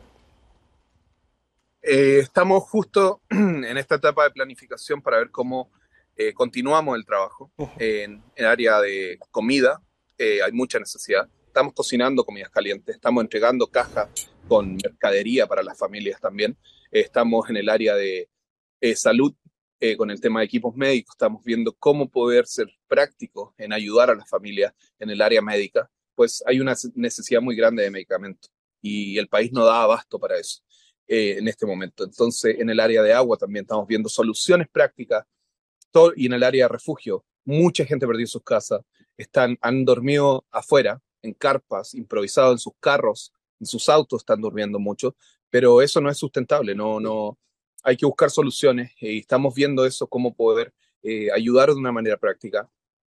Eh, 1.82 2.20
estamos 2.20 2.62
justo 2.66 3.22
en 3.32 3.76
esta 3.80 3.96
etapa 3.96 4.26
de 4.26 4.30
planificación 4.30 5.02
para 5.02 5.18
ver 5.18 5.32
cómo 5.32 5.72
eh, 6.16 6.34
continuamos 6.34 6.96
el 6.96 7.06
trabajo 7.08 7.52
en 7.80 8.22
el 8.36 8.46
área 8.46 8.80
de 8.80 9.18
comida. 9.32 9.82
Eh, 10.20 10.44
hay 10.44 10.52
mucha 10.52 10.78
necesidad. 10.78 11.28
Estamos 11.48 11.74
cocinando 11.74 12.24
comidas 12.24 12.52
calientes, 12.52 12.94
estamos 12.94 13.24
entregando 13.24 13.66
cajas 13.66 14.08
con 14.48 14.76
mercadería 14.76 15.48
para 15.48 15.64
las 15.64 15.80
familias 15.80 16.22
también. 16.22 16.56
Estamos 16.92 17.50
en 17.50 17.56
el 17.56 17.70
área 17.70 17.96
de 17.96 18.30
eh, 18.82 18.96
salud 18.96 19.34
eh, 19.80 19.96
con 19.96 20.12
el 20.12 20.20
tema 20.20 20.42
de 20.42 20.46
equipos 20.46 20.76
médicos. 20.76 21.16
Estamos 21.16 21.44
viendo 21.44 21.74
cómo 21.74 22.10
poder 22.10 22.46
ser 22.46 22.68
prácticos 22.88 23.54
en 23.58 23.72
ayudar 23.72 24.10
a 24.10 24.16
las 24.16 24.30
familias 24.30 24.74
en 25.00 25.10
el 25.10 25.22
área 25.22 25.42
médica, 25.42 25.90
pues 26.14 26.44
hay 26.46 26.60
una 26.60 26.76
necesidad 26.96 27.42
muy 27.42 27.56
grande 27.56 27.84
de 27.84 27.92
medicamentos 27.92 28.52
y 28.82 29.18
el 29.18 29.28
país 29.30 29.52
no 29.54 29.64
da 29.64 29.84
abasto 29.84 30.20
para 30.20 30.38
eso 30.38 30.62
eh, 31.08 31.38
en 31.38 31.48
este 31.48 31.66
momento. 31.66 32.04
Entonces, 32.04 32.58
en 32.60 32.70
el 32.70 32.80
área 32.80 33.02
de 33.02 33.14
agua 33.14 33.38
también 33.38 33.64
estamos 33.64 33.88
viendo 33.88 34.10
soluciones 34.10 34.68
prácticas 34.70 35.26
y 36.16 36.26
en 36.26 36.34
el 36.34 36.44
área 36.44 36.66
de 36.66 36.70
refugio. 36.70 37.26
Mucha 37.44 37.86
gente 37.86 38.08
perdió 38.08 38.28
sus 38.28 38.44
casas, 38.44 38.82
están, 39.18 39.58
han 39.62 39.84
dormido 39.84 40.46
afuera, 40.52 41.02
en 41.22 41.34
carpas, 41.34 41.94
improvisado 41.94 42.52
en 42.52 42.60
sus 42.60 42.74
carros, 42.80 43.34
en 43.60 43.68
sus 43.68 43.90
autos 43.90 44.22
están 44.22 44.42
durmiendo 44.42 44.80
mucho, 44.80 45.16
pero 45.52 45.82
eso 45.82 46.02
no 46.02 46.10
es 46.10 46.18
sustentable, 46.18 46.74
no, 46.74 47.00
no, 47.00 47.38
hay 47.84 47.98
que 47.98 48.06
buscar 48.06 48.30
soluciones 48.30 48.92
y 49.00 49.20
estamos 49.20 49.54
viendo 49.54 49.86
eso, 49.86 50.08
cómo 50.08 50.34
poder 50.34 50.74
eh, 51.04 51.32
ayudar 51.32 51.70
de 51.70 51.76
una 51.76 51.92
manera 51.92 52.18
práctica 52.18 52.70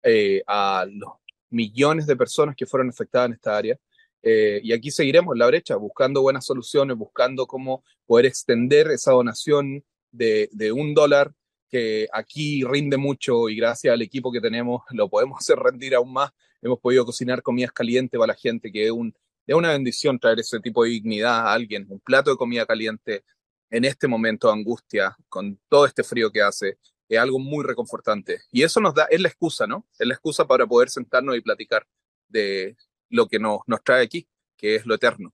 eh, 0.02 0.42
a 0.46 0.86
los 0.90 1.12
millones 1.50 2.06
de 2.06 2.16
personas 2.16 2.56
que 2.56 2.66
fueron 2.66 2.88
afectadas 2.88 3.28
en 3.28 3.34
esta 3.34 3.56
área. 3.56 3.78
Eh, 4.22 4.60
y 4.62 4.72
aquí 4.72 4.90
seguiremos 4.90 5.34
en 5.34 5.40
la 5.40 5.48
brecha, 5.48 5.76
buscando 5.76 6.22
buenas 6.22 6.46
soluciones, 6.46 6.96
buscando 6.96 7.46
cómo 7.46 7.84
poder 8.06 8.26
extender 8.26 8.88
esa 8.88 9.12
donación 9.12 9.84
de, 10.12 10.48
de 10.52 10.70
un 10.72 10.94
dólar 10.94 11.32
que 11.68 12.06
aquí 12.12 12.62
rinde 12.64 12.96
mucho 12.96 13.48
y 13.48 13.56
gracias 13.56 13.92
al 13.92 14.02
equipo 14.02 14.30
que 14.30 14.40
tenemos 14.40 14.82
lo 14.90 15.08
podemos 15.08 15.38
hacer 15.38 15.58
rendir 15.58 15.94
aún 15.94 16.12
más. 16.12 16.30
Hemos 16.60 16.78
podido 16.78 17.04
cocinar 17.04 17.42
comidas 17.42 17.72
calientes 17.72 18.16
para 18.16 18.32
la 18.32 18.38
gente, 18.38 18.70
que 18.70 18.84
es 18.84 18.92
un, 18.92 19.12
es 19.46 19.54
una 19.54 19.70
bendición 19.72 20.18
traer 20.18 20.40
ese 20.40 20.60
tipo 20.60 20.84
de 20.84 20.90
dignidad 20.90 21.46
a 21.46 21.52
alguien, 21.52 21.86
un 21.88 22.00
plato 22.00 22.30
de 22.30 22.36
comida 22.36 22.66
caliente 22.66 23.24
en 23.70 23.84
este 23.84 24.06
momento 24.06 24.48
de 24.48 24.54
angustia, 24.54 25.16
con 25.28 25.58
todo 25.68 25.86
este 25.86 26.04
frío 26.04 26.30
que 26.30 26.42
hace, 26.42 26.78
es 27.08 27.18
algo 27.18 27.38
muy 27.38 27.64
reconfortante. 27.64 28.40
Y 28.50 28.62
eso 28.62 28.80
nos 28.80 28.94
da, 28.94 29.04
es 29.04 29.20
la 29.20 29.28
excusa, 29.28 29.66
¿no? 29.66 29.86
Es 29.98 30.06
la 30.06 30.14
excusa 30.14 30.46
para 30.46 30.66
poder 30.66 30.90
sentarnos 30.90 31.36
y 31.36 31.40
platicar 31.40 31.86
de 32.28 32.76
lo 33.08 33.26
que 33.28 33.38
nos, 33.38 33.60
trae 33.84 34.04
aquí, 34.04 34.28
que 34.56 34.76
es 34.76 34.86
lo 34.86 34.94
eterno. 34.94 35.32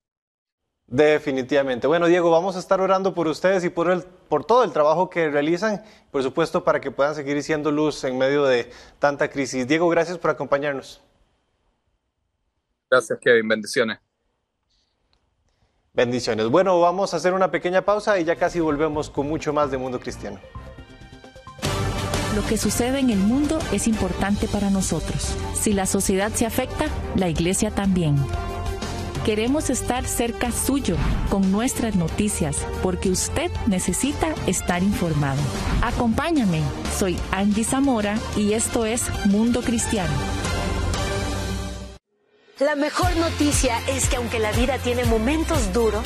Definitivamente. 0.86 1.86
Bueno, 1.86 2.06
Diego, 2.06 2.30
vamos 2.30 2.56
a 2.56 2.60
estar 2.60 2.80
orando 2.80 3.14
por 3.14 3.28
ustedes 3.28 3.62
y 3.64 3.68
por, 3.68 3.90
el, 3.90 4.02
por 4.02 4.44
todo 4.44 4.64
el 4.64 4.72
trabajo 4.72 5.10
que 5.10 5.28
realizan, 5.30 5.84
por 6.10 6.22
supuesto, 6.22 6.64
para 6.64 6.80
que 6.80 6.90
puedan 6.90 7.14
seguir 7.14 7.42
siendo 7.42 7.70
luz 7.70 8.02
en 8.04 8.16
medio 8.16 8.44
de 8.44 8.70
tanta 8.98 9.28
crisis. 9.28 9.66
Diego, 9.68 9.88
gracias 9.88 10.16
por 10.16 10.30
acompañarnos. 10.30 11.02
Gracias, 12.90 13.18
Kevin. 13.20 13.48
Bendiciones. 13.48 13.98
Bendiciones. 15.92 16.48
Bueno, 16.48 16.80
vamos 16.80 17.12
a 17.12 17.16
hacer 17.16 17.34
una 17.34 17.50
pequeña 17.50 17.82
pausa 17.82 18.18
y 18.20 18.24
ya 18.24 18.36
casi 18.36 18.60
volvemos 18.60 19.10
con 19.10 19.28
mucho 19.28 19.52
más 19.52 19.70
de 19.70 19.78
Mundo 19.78 19.98
Cristiano. 19.98 20.38
Lo 22.36 22.46
que 22.46 22.56
sucede 22.56 23.00
en 23.00 23.10
el 23.10 23.18
mundo 23.18 23.58
es 23.72 23.88
importante 23.88 24.46
para 24.46 24.70
nosotros. 24.70 25.36
Si 25.54 25.72
la 25.72 25.86
sociedad 25.86 26.30
se 26.30 26.46
afecta, 26.46 26.86
la 27.16 27.28
iglesia 27.28 27.72
también. 27.72 28.16
Queremos 29.24 29.70
estar 29.70 30.06
cerca 30.06 30.52
suyo 30.52 30.96
con 31.30 31.50
nuestras 31.50 31.96
noticias 31.96 32.64
porque 32.82 33.10
usted 33.10 33.50
necesita 33.66 34.34
estar 34.46 34.82
informado. 34.82 35.40
Acompáñame, 35.82 36.62
soy 36.96 37.18
Angie 37.32 37.64
Zamora 37.64 38.16
y 38.36 38.52
esto 38.52 38.86
es 38.86 39.02
Mundo 39.26 39.60
Cristiano. 39.62 40.14
La 42.60 42.74
mejor 42.74 43.14
noticia 43.18 43.78
es 43.86 44.08
que 44.08 44.16
aunque 44.16 44.40
la 44.40 44.50
vida 44.50 44.78
tiene 44.78 45.04
momentos 45.04 45.72
duros, 45.72 46.04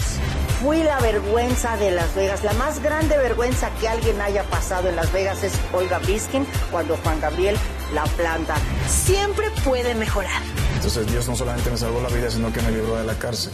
fui 0.63 0.83
la 0.83 1.01
vergüenza 1.01 1.79
de 1.79 1.91
Las 1.91 2.15
Vegas. 2.15 2.45
La 2.45 2.53
más 2.53 2.83
grande 2.83 3.17
vergüenza 3.17 3.71
que 3.81 3.89
alguien 3.89 4.21
haya 4.21 4.43
pasado 4.45 4.91
en 4.91 4.97
Las 4.97 5.11
Vegas 5.15 5.43
es 5.45 5.55
Olga 5.73 5.99
Biskin 6.01 6.47
cuando 6.71 6.99
Juan 6.99 7.23
Gabriel 7.23 7.57
la 7.95 8.05
planta. 8.05 8.57
Siempre 8.87 9.47
puede 9.65 9.95
mejorar. 9.95 10.43
Entonces 10.75 11.07
Dios 11.11 11.27
no 11.27 11.37
solamente 11.37 11.71
me 11.71 11.79
salvó 11.79 12.03
la 12.03 12.11
vida, 12.11 12.31
sino 12.31 12.53
que 12.53 12.61
me 12.61 12.71
libró 12.71 12.97
de 12.97 13.05
la 13.05 13.15
cárcel. 13.15 13.51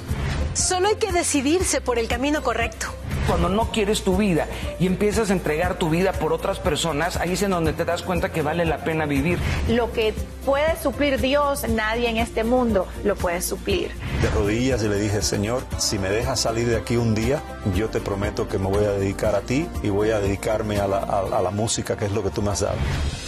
Solo 0.54 0.88
hay 0.88 0.96
que 0.96 1.12
decidirse 1.12 1.80
por 1.80 2.00
el 2.00 2.08
camino 2.08 2.42
correcto. 2.42 2.88
Cuando 3.28 3.50
no 3.50 3.70
quieres 3.70 4.02
tu 4.02 4.16
vida 4.16 4.46
y 4.80 4.86
empiezas 4.86 5.28
a 5.28 5.34
entregar 5.34 5.78
tu 5.78 5.90
vida 5.90 6.12
por 6.14 6.32
otras 6.32 6.58
personas, 6.58 7.16
ahí 7.18 7.34
es 7.34 7.42
en 7.42 7.50
donde 7.50 7.74
te 7.74 7.84
das 7.84 8.02
cuenta 8.02 8.32
que 8.32 8.40
vale 8.40 8.64
la 8.64 8.78
pena 8.78 9.04
vivir. 9.04 9.38
Lo 9.68 9.92
que 9.92 10.14
puede 10.46 10.80
suplir 10.82 11.20
Dios, 11.20 11.68
nadie 11.68 12.08
en 12.08 12.16
este 12.16 12.42
mundo 12.42 12.88
lo 13.04 13.16
puede 13.16 13.42
suplir. 13.42 13.90
De 14.22 14.30
rodillas 14.30 14.82
y 14.82 14.88
le 14.88 14.98
dije, 14.98 15.22
Señor, 15.22 15.62
si 15.78 15.98
me 15.98 16.10
dejas 16.10 16.40
salir 16.40 16.68
de 16.68 16.76
aquí 16.76 16.96
un 16.96 17.14
día, 17.14 17.40
yo 17.74 17.88
te 17.88 18.00
prometo 18.00 18.48
que 18.48 18.58
me 18.58 18.66
voy 18.66 18.84
a 18.84 18.90
dedicar 18.90 19.36
a 19.36 19.42
ti 19.42 19.68
y 19.82 19.90
voy 19.90 20.10
a 20.10 20.18
dedicarme 20.18 20.80
a 20.80 20.88
la, 20.88 20.98
a 20.98 21.40
la 21.40 21.50
música, 21.50 21.96
que 21.96 22.06
es 22.06 22.12
lo 22.12 22.24
que 22.24 22.30
tú 22.30 22.42
me 22.42 22.50
has 22.50 22.60
dado. 22.60 22.78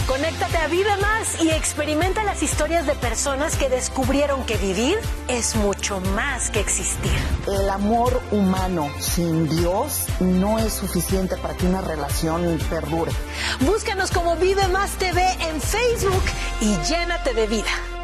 Conéctate 0.09 0.57
a 0.57 0.67
Vive 0.67 0.97
Más 0.97 1.41
y 1.41 1.51
experimenta 1.51 2.25
las 2.25 2.43
historias 2.43 2.85
de 2.89 2.97
personas 2.97 3.57
que 3.57 3.69
descubrieron 3.69 4.45
que 4.45 4.57
vivir 4.57 4.99
es 5.29 5.55
mucho 5.55 6.01
más 6.01 6.51
que 6.51 6.59
existir. 6.59 7.13
El 7.47 7.71
amor 7.71 8.21
humano 8.33 8.91
sin 8.99 9.49
Dios 9.49 10.07
no 10.19 10.59
es 10.59 10.73
suficiente 10.73 11.37
para 11.37 11.55
que 11.55 11.67
una 11.67 11.83
relación 11.83 12.59
perdure. 12.69 13.13
Búscanos 13.61 14.11
como 14.11 14.35
Vive 14.35 14.67
Más 14.67 14.91
TV 14.99 15.23
en 15.49 15.61
Facebook 15.61 16.25
y 16.61 16.77
llénate 16.89 17.33
de 17.33 17.47
vida. 17.47 18.00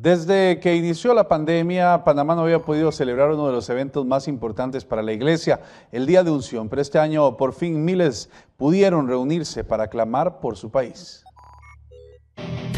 Desde 0.00 0.60
que 0.60 0.74
inició 0.74 1.12
la 1.12 1.28
pandemia, 1.28 2.04
Panamá 2.04 2.34
no 2.34 2.40
había 2.40 2.60
podido 2.60 2.90
celebrar 2.90 3.32
uno 3.32 3.48
de 3.48 3.52
los 3.52 3.68
eventos 3.68 4.06
más 4.06 4.28
importantes 4.28 4.82
para 4.82 5.02
la 5.02 5.12
iglesia, 5.12 5.60
el 5.92 6.06
Día 6.06 6.24
de 6.24 6.30
Unción, 6.30 6.70
pero 6.70 6.80
este 6.80 6.98
año 6.98 7.36
por 7.36 7.52
fin 7.52 7.84
miles 7.84 8.30
pudieron 8.56 9.08
reunirse 9.08 9.62
para 9.62 9.88
clamar 9.88 10.40
por 10.40 10.56
su 10.56 10.70
país. 10.70 11.22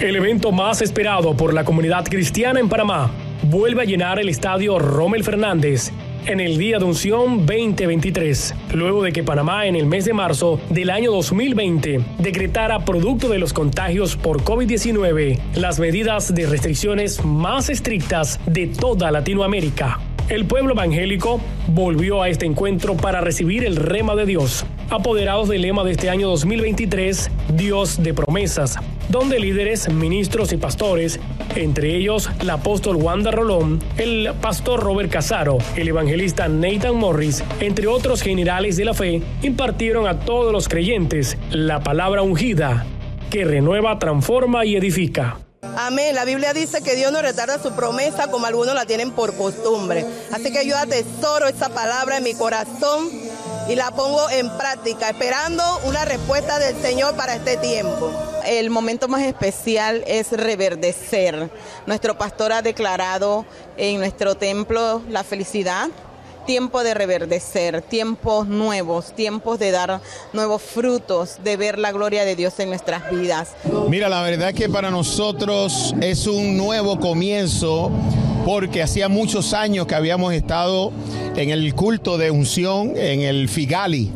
El 0.00 0.16
evento 0.16 0.50
más 0.50 0.82
esperado 0.82 1.36
por 1.36 1.54
la 1.54 1.64
comunidad 1.64 2.04
cristiana 2.06 2.58
en 2.58 2.68
Panamá 2.68 3.08
vuelve 3.44 3.82
a 3.82 3.84
llenar 3.84 4.18
el 4.18 4.28
estadio 4.28 4.80
Rommel 4.80 5.22
Fernández 5.22 5.92
en 6.26 6.40
el 6.40 6.58
Día 6.58 6.78
de 6.78 6.84
Unción 6.84 7.46
2023, 7.46 8.54
luego 8.74 9.02
de 9.02 9.12
que 9.12 9.22
Panamá 9.22 9.66
en 9.66 9.76
el 9.76 9.86
mes 9.86 10.04
de 10.04 10.12
marzo 10.12 10.60
del 10.70 10.90
año 10.90 11.10
2020 11.12 12.00
decretara 12.18 12.84
producto 12.84 13.28
de 13.28 13.38
los 13.38 13.52
contagios 13.52 14.16
por 14.16 14.42
COVID-19 14.42 15.38
las 15.54 15.78
medidas 15.78 16.34
de 16.34 16.46
restricciones 16.46 17.24
más 17.24 17.68
estrictas 17.68 18.38
de 18.46 18.66
toda 18.68 19.10
Latinoamérica. 19.10 20.00
El 20.28 20.46
pueblo 20.46 20.72
evangélico 20.72 21.40
volvió 21.66 22.22
a 22.22 22.28
este 22.28 22.46
encuentro 22.46 22.96
para 22.96 23.20
recibir 23.20 23.64
el 23.64 23.76
rema 23.76 24.14
de 24.14 24.24
Dios, 24.24 24.64
apoderados 24.88 25.48
del 25.48 25.62
lema 25.62 25.84
de 25.84 25.92
este 25.92 26.10
año 26.10 26.28
2023, 26.28 27.30
Dios 27.54 28.02
de 28.02 28.14
promesas, 28.14 28.78
donde 29.12 29.38
líderes, 29.38 29.90
ministros 29.90 30.52
y 30.52 30.56
pastores, 30.56 31.20
entre 31.54 31.94
ellos 31.94 32.30
el 32.40 32.48
apóstol 32.48 32.96
Wanda 32.96 33.30
Rolón, 33.30 33.78
el 33.98 34.32
pastor 34.40 34.80
Robert 34.80 35.12
Casaro, 35.12 35.58
el 35.76 35.86
evangelista 35.86 36.48
Nathan 36.48 36.96
Morris, 36.96 37.44
entre 37.60 37.88
otros 37.88 38.22
generales 38.22 38.78
de 38.78 38.86
la 38.86 38.94
fe, 38.94 39.22
impartieron 39.42 40.06
a 40.06 40.20
todos 40.20 40.50
los 40.50 40.66
creyentes 40.66 41.36
la 41.50 41.82
palabra 41.82 42.22
ungida, 42.22 42.86
que 43.30 43.44
renueva, 43.44 43.98
transforma 43.98 44.64
y 44.64 44.76
edifica. 44.76 45.36
Amén. 45.76 46.14
La 46.14 46.24
Biblia 46.24 46.54
dice 46.54 46.82
que 46.82 46.96
Dios 46.96 47.12
no 47.12 47.20
retarda 47.20 47.62
su 47.62 47.72
promesa 47.72 48.30
como 48.30 48.46
algunos 48.46 48.74
la 48.74 48.86
tienen 48.86 49.10
por 49.10 49.36
costumbre. 49.36 50.06
Así 50.32 50.52
que 50.52 50.66
yo 50.66 50.76
atesoro 50.76 51.46
esa 51.48 51.68
palabra 51.68 52.16
en 52.16 52.24
mi 52.24 52.34
corazón 52.34 53.10
y 53.68 53.74
la 53.74 53.90
pongo 53.90 54.28
en 54.30 54.50
práctica, 54.56 55.10
esperando 55.10 55.62
una 55.84 56.04
respuesta 56.04 56.58
del 56.58 56.76
Señor 56.80 57.14
para 57.14 57.34
este 57.34 57.56
tiempo. 57.56 58.10
El 58.46 58.70
momento 58.70 59.08
más 59.08 59.22
especial 59.22 60.02
es 60.06 60.32
reverdecer. 60.32 61.50
Nuestro 61.86 62.18
pastor 62.18 62.52
ha 62.52 62.62
declarado 62.62 63.46
en 63.76 63.98
nuestro 63.98 64.34
templo 64.34 65.02
la 65.08 65.22
felicidad, 65.22 65.88
tiempo 66.44 66.82
de 66.82 66.94
reverdecer, 66.94 67.82
tiempos 67.82 68.48
nuevos, 68.48 69.14
tiempos 69.14 69.58
de 69.60 69.70
dar 69.70 70.00
nuevos 70.32 70.60
frutos, 70.60 71.38
de 71.44 71.56
ver 71.56 71.78
la 71.78 71.92
gloria 71.92 72.24
de 72.24 72.34
Dios 72.34 72.58
en 72.58 72.68
nuestras 72.68 73.10
vidas. 73.10 73.50
Mira, 73.88 74.08
la 74.08 74.22
verdad 74.22 74.48
es 74.48 74.54
que 74.56 74.68
para 74.68 74.90
nosotros 74.90 75.94
es 76.00 76.26
un 76.26 76.56
nuevo 76.56 76.98
comienzo 76.98 77.92
porque 78.44 78.82
hacía 78.82 79.08
muchos 79.08 79.54
años 79.54 79.86
que 79.86 79.94
habíamos 79.94 80.34
estado 80.34 80.92
en 81.36 81.50
el 81.50 81.74
culto 81.74 82.18
de 82.18 82.30
unción, 82.30 82.94
en 82.96 83.20
el 83.20 83.48
Figali 83.48 84.10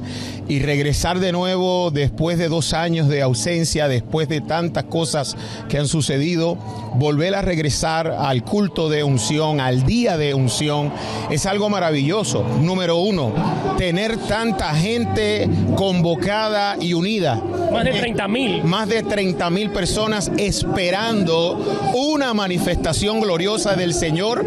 y 0.48 0.60
regresar 0.60 1.18
de 1.20 1.32
nuevo 1.32 1.90
después 1.90 2.38
de 2.38 2.48
dos 2.48 2.72
años 2.72 3.08
de 3.08 3.22
ausencia, 3.22 3.88
después 3.88 4.28
de 4.28 4.40
tantas 4.40 4.84
cosas 4.84 5.36
que 5.68 5.78
han 5.78 5.88
sucedido, 5.88 6.56
volver 6.94 7.34
a 7.34 7.42
regresar 7.42 8.08
al 8.18 8.44
culto 8.44 8.88
de 8.88 9.04
unción, 9.04 9.60
al 9.60 9.84
día 9.84 10.16
de 10.16 10.34
unción, 10.34 10.92
es 11.30 11.47
algo 11.47 11.68
maravilloso. 11.68 12.44
Número 12.60 12.97
uno, 12.97 13.32
tener 13.76 14.16
tanta 14.16 14.75
gente 14.75 15.49
convocada 15.75 16.76
y 16.80 16.94
unida. 16.94 17.42
Más 17.73 17.84
de 17.84 17.92
30 17.92 18.28
mil. 18.28 18.64
Más 18.64 18.88
de 18.88 19.02
30 19.02 19.50
mil 19.50 19.71
personas 19.71 20.30
esperando 20.36 21.92
una 21.94 22.32
manifestación 22.34 23.21
gloriosa 23.21 23.75
del 23.75 23.92
Señor. 23.92 24.44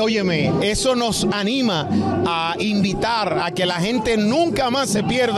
Óyeme, 0.00 0.52
eso 0.62 0.96
nos 0.96 1.26
anima 1.32 1.88
a 2.26 2.54
invitar 2.58 3.38
a 3.42 3.50
que 3.52 3.66
la 3.66 3.76
gente 3.76 4.16
nunca 4.16 4.70
más 4.70 4.88
se 4.88 5.02
pierda 5.04 5.33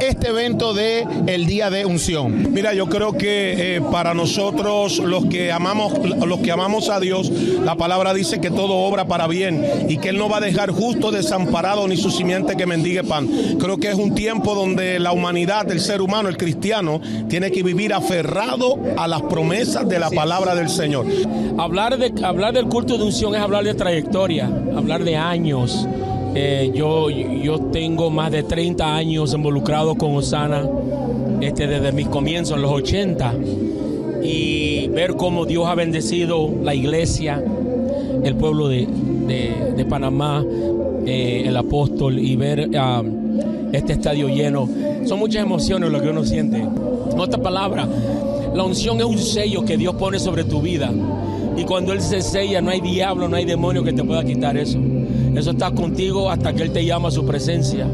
este 0.00 0.28
evento 0.28 0.74
de 0.74 1.06
el 1.26 1.46
Día 1.46 1.70
de 1.70 1.86
Unción? 1.86 2.52
Mira, 2.52 2.74
yo 2.74 2.86
creo 2.88 3.12
que 3.12 3.76
eh, 3.76 3.80
para 3.80 4.14
nosotros 4.14 4.98
los 4.98 5.26
que 5.26 5.52
amamos 5.52 5.92
los 6.26 6.40
que 6.40 6.52
amamos 6.52 6.88
a 6.88 7.00
Dios, 7.00 7.30
la 7.64 7.74
palabra 7.74 8.14
dice 8.14 8.40
que 8.40 8.50
todo 8.50 8.74
obra 8.74 9.06
para 9.06 9.26
bien 9.26 9.64
y 9.88 9.98
que 9.98 10.10
él 10.10 10.18
no 10.18 10.28
va 10.28 10.38
a 10.38 10.40
dejar 10.40 10.70
justo 10.70 11.10
desamparado 11.10 11.86
ni 11.88 11.96
su 11.96 12.10
simiente 12.10 12.56
que 12.56 12.66
mendigue 12.66 13.04
pan. 13.04 13.28
Creo 13.58 13.78
que 13.78 13.88
es 13.88 13.94
un 13.94 14.14
tiempo 14.14 14.54
donde 14.54 14.98
la 14.98 15.12
humanidad, 15.12 15.70
el 15.70 15.80
ser 15.80 16.00
humano, 16.00 16.28
el 16.28 16.36
cristiano 16.36 17.00
tiene 17.28 17.50
que 17.50 17.62
vivir 17.62 17.92
aferrado 17.92 18.78
a 18.96 19.08
las 19.08 19.22
promesas 19.22 19.88
de 19.88 19.98
la 19.98 20.10
palabra 20.10 20.54
del 20.54 20.68
Señor. 20.68 21.06
Hablar 21.58 21.98
de 21.98 22.12
hablar 22.24 22.54
del 22.54 22.66
culto 22.66 22.98
de 22.98 23.04
unción 23.04 23.34
es 23.34 23.40
hablar 23.40 23.64
de 23.64 23.74
trayectoria, 23.74 24.46
hablar 24.76 25.04
de 25.04 25.16
años 25.16 25.86
eh, 26.34 26.70
yo, 26.74 27.10
yo 27.10 27.58
tengo 27.72 28.10
más 28.10 28.30
de 28.30 28.42
30 28.42 28.96
años 28.96 29.34
involucrado 29.34 29.96
con 29.96 30.14
Osana 30.14 30.68
este, 31.40 31.66
desde 31.66 31.92
mis 31.92 32.08
comienzos 32.08 32.56
en 32.56 32.62
los 32.62 32.70
80 32.70 33.34
y 34.22 34.88
ver 34.88 35.16
cómo 35.16 35.46
Dios 35.46 35.66
ha 35.66 35.74
bendecido 35.74 36.50
la 36.62 36.74
iglesia, 36.74 37.42
el 38.22 38.34
pueblo 38.36 38.68
de, 38.68 38.86
Panamá, 39.88 40.44
eh, 41.06 41.44
el 41.46 41.56
apóstol 41.56 42.18
y 42.18 42.36
ver 42.36 42.68
um, 42.68 43.72
este 43.72 43.94
estadio 43.94 44.28
lleno. 44.28 44.68
Son 45.06 45.18
muchas 45.18 45.42
emociones 45.42 45.90
lo 45.90 46.00
que 46.00 46.10
uno 46.10 46.24
siente. 46.24 46.58
En 46.58 47.18
otra 47.18 47.42
palabra, 47.42 47.88
la 48.54 48.62
unción 48.62 48.98
es 48.98 49.06
un 49.06 49.18
sello 49.18 49.64
que 49.64 49.76
Dios 49.76 49.94
pone 49.94 50.18
sobre 50.18 50.44
tu 50.44 50.60
vida. 50.60 50.92
Y 51.60 51.64
cuando 51.64 51.92
Él 51.92 52.00
se 52.00 52.22
sella, 52.22 52.62
no 52.62 52.70
hay 52.70 52.80
diablo, 52.80 53.28
no 53.28 53.36
hay 53.36 53.44
demonio 53.44 53.84
que 53.84 53.92
te 53.92 54.02
pueda 54.02 54.24
quitar 54.24 54.56
eso. 54.56 54.78
Eso 55.36 55.50
está 55.50 55.70
contigo 55.70 56.30
hasta 56.30 56.54
que 56.54 56.62
Él 56.62 56.72
te 56.72 56.86
llama 56.86 57.08
a 57.08 57.10
su 57.10 57.26
presencia. 57.26 57.86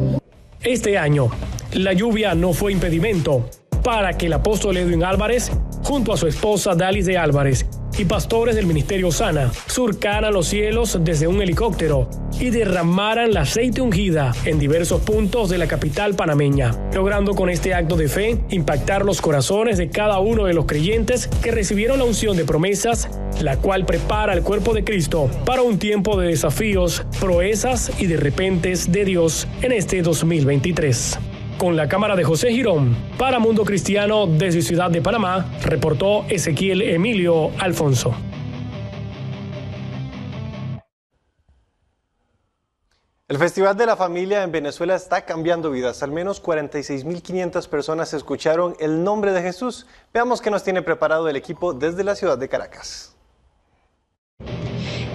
Este 0.63 0.97
año, 0.97 1.31
la 1.73 1.93
lluvia 1.93 2.37
no 2.37 2.53
fue 2.53 2.71
impedimento 2.71 3.51
para 3.83 4.17
que 4.17 4.27
el 4.27 4.35
apóstol 4.35 4.77
Edwin 4.77 5.03
Álvarez, 5.03 5.51
junto 5.83 6.13
a 6.13 6.17
su 6.17 6.29
esposa 6.29 6.77
Dalis 6.77 7.07
de 7.07 7.19
Álvarez, 7.19 7.67
y 7.99 8.05
pastores 8.05 8.55
del 8.57 8.67
Ministerio 8.67 9.11
Sana 9.11 9.51
surcaran 9.67 10.33
los 10.33 10.49
cielos 10.49 10.99
desde 11.03 11.27
un 11.27 11.41
helicóptero 11.41 12.09
y 12.39 12.51
derramaran 12.51 13.33
la 13.33 13.43
aceite 13.43 13.81
ungida 13.81 14.35
en 14.45 14.59
diversos 14.59 15.01
puntos 15.03 15.49
de 15.49 15.59
la 15.59 15.67
capital 15.67 16.15
panameña, 16.15 16.77
logrando 16.93 17.35
con 17.35 17.49
este 17.49 17.75
acto 17.75 17.97
de 17.97 18.09
fe 18.09 18.39
impactar 18.51 19.05
los 19.05 19.21
corazones 19.21 19.79
de 19.79 19.89
cada 19.89 20.19
uno 20.19 20.45
de 20.45 20.55
los 20.55 20.67
creyentes 20.67 21.29
que 21.43 21.51
recibieron 21.51 21.99
la 21.99 22.05
unción 22.05 22.37
de 22.37 22.45
promesas, 22.45 23.09
la 23.41 23.57
cual 23.57 23.87
prepara 23.87 24.33
al 24.33 24.43
cuerpo 24.43 24.75
de 24.75 24.85
Cristo 24.85 25.31
para 25.45 25.63
un 25.63 25.79
tiempo 25.79 26.21
de 26.21 26.29
desafíos, 26.29 27.05
proezas 27.21 27.91
y 27.99 28.07
de 28.07 28.17
repentes 28.17 28.93
de 28.93 29.05
Dios 29.05 29.47
en 29.63 29.73
este 29.73 30.03
2023 30.03 31.19
con 31.59 31.77
la 31.77 31.89
cámara 31.89 32.17
de 32.17 32.25
José 32.25 32.51
Girón. 32.51 32.97
Para 33.19 33.39
Mundo 33.39 33.65
Cristiano 33.65 34.27
desde 34.27 34.63
Ciudad 34.63 34.91
de 34.91 35.03
Panamá, 35.03 35.47
reportó 35.63 36.25
Ezequiel 36.29 36.83
Emilio 36.83 37.51
Alfonso. 37.59 38.15
El 43.29 43.39
Festival 43.39 43.77
de 43.77 43.87
la 43.87 43.97
Familia 43.97 44.45
en 44.45 44.53
Venezuela 44.53 44.95
está 44.95 45.25
cambiando 45.25 45.73
vidas. 45.73 46.03
Al 46.05 46.13
menos 46.13 46.41
46.500 46.41 47.69
personas 47.69 48.15
escucharon 48.15 48.77
el 48.79 49.03
nombre 49.03 49.33
de 49.33 49.43
Jesús. 49.43 49.87
Veamos 50.15 50.41
qué 50.41 50.51
nos 50.51 50.63
tiene 50.63 50.83
preparado 50.83 51.29
el 51.29 51.35
equipo 51.35 51.75
desde 51.75 52.05
la 52.05 52.15
ciudad 52.15 52.39
de 52.39 52.49
Caracas. 52.49 53.16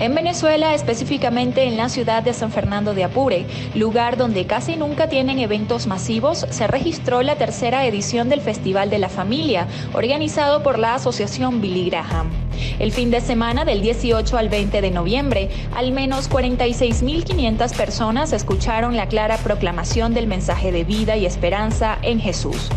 En 0.02 0.16
Venezuela, 0.16 0.74
específicamente 0.74 1.66
en 1.66 1.78
la 1.78 1.88
ciudad 1.88 2.24
de 2.24 2.34
San 2.34 2.52
Fernando 2.52 2.96
de 2.96 3.04
Apure, 3.04 3.46
lugar 3.76 4.18
donde 4.18 4.48
casi 4.48 4.76
nunca 4.76 5.08
tienen 5.08 5.38
eventos 5.38 5.86
masivos, 5.86 6.48
se 6.50 6.66
registró 6.66 7.22
la 7.22 7.36
tercera 7.36 7.86
edición 7.86 8.28
del 8.28 8.42
Festival 8.42 8.90
de 8.90 8.98
la 8.98 9.10
Familia, 9.10 9.68
organizado 9.94 10.64
por 10.64 10.80
la 10.80 10.96
Asociación 10.96 11.62
Billy 11.62 11.92
Graham. 11.92 12.32
El 12.80 12.92
fin 12.92 13.12
de 13.12 13.22
semana 13.22 13.64
del 13.64 13.84
18 13.84 14.38
al 14.40 14.50
20 14.50 14.82
de 14.82 14.90
noviembre, 14.90 15.50
al 15.76 15.92
menos 15.92 16.32
46.500 16.32 17.78
personas 17.78 18.34
escucharon 18.34 18.98
la 18.98 19.08
clara 19.08 19.38
proclamación 19.38 20.16
del 20.16 20.26
mensaje 20.26 20.72
de 20.72 20.84
vida 20.84 21.16
y 21.16 21.28
esperanza 21.28 22.00
en 22.02 22.20
Jesús. 22.20 22.72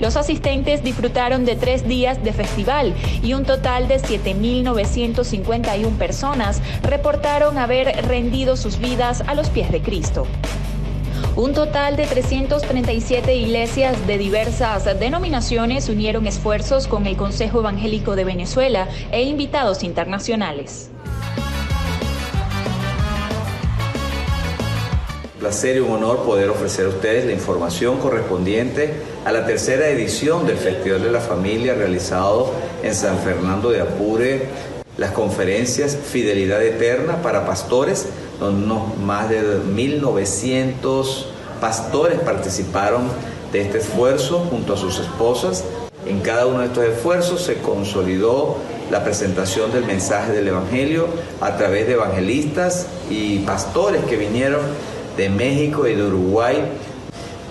Los 0.00 0.16
asistentes 0.16 0.82
disfrutaron 0.82 1.44
de 1.44 1.56
tres 1.56 1.86
días 1.86 2.22
de 2.22 2.32
festival 2.32 2.94
y 3.22 3.34
un 3.34 3.44
total 3.44 3.88
de 3.88 4.00
7.951 4.00 5.96
personas 5.96 6.60
reportaron 6.82 7.58
haber 7.58 8.06
rendido 8.06 8.56
sus 8.56 8.78
vidas 8.78 9.22
a 9.26 9.34
los 9.34 9.50
pies 9.50 9.70
de 9.70 9.80
Cristo. 9.80 10.26
Un 11.36 11.52
total 11.52 11.96
de 11.96 12.06
337 12.06 13.34
iglesias 13.34 14.06
de 14.06 14.18
diversas 14.18 14.84
denominaciones 15.00 15.88
unieron 15.88 16.28
esfuerzos 16.28 16.86
con 16.86 17.06
el 17.06 17.16
Consejo 17.16 17.58
Evangélico 17.58 18.14
de 18.14 18.24
Venezuela 18.24 18.88
e 19.10 19.22
invitados 19.22 19.82
internacionales. 19.82 20.90
placer 25.44 25.76
y 25.76 25.80
un 25.80 25.90
honor 25.90 26.24
poder 26.24 26.48
ofrecer 26.48 26.86
a 26.86 26.88
ustedes 26.88 27.26
la 27.26 27.32
información 27.32 27.98
correspondiente 27.98 28.94
a 29.24 29.32
la 29.32 29.46
tercera 29.46 29.88
edición 29.88 30.46
del 30.46 30.58
Festival 30.58 31.02
de 31.02 31.10
la 31.10 31.20
Familia 31.20 31.74
realizado 31.74 32.50
en 32.82 32.94
San 32.94 33.18
Fernando 33.18 33.70
de 33.70 33.80
Apure, 33.80 34.48
las 34.98 35.12
conferencias 35.12 35.96
Fidelidad 35.96 36.62
Eterna 36.62 37.22
para 37.22 37.46
Pastores, 37.46 38.06
donde 38.38 38.66
unos 38.66 38.98
más 38.98 39.30
de 39.30 39.40
1.900 39.40 41.24
pastores 41.58 42.20
participaron 42.20 43.04
de 43.50 43.62
este 43.62 43.78
esfuerzo 43.78 44.40
junto 44.50 44.74
a 44.74 44.76
sus 44.76 44.98
esposas. 45.00 45.64
En 46.06 46.20
cada 46.20 46.46
uno 46.46 46.58
de 46.60 46.66
estos 46.66 46.84
esfuerzos 46.84 47.42
se 47.42 47.54
consolidó 47.62 48.58
la 48.90 49.04
presentación 49.04 49.72
del 49.72 49.86
mensaje 49.86 50.32
del 50.32 50.48
Evangelio 50.48 51.06
a 51.40 51.56
través 51.56 51.86
de 51.86 51.94
evangelistas 51.94 52.88
y 53.08 53.38
pastores 53.38 54.04
que 54.04 54.16
vinieron 54.16 54.60
de 55.16 55.30
México 55.30 55.86
y 55.86 55.94
de 55.94 56.02
Uruguay. 56.02 56.62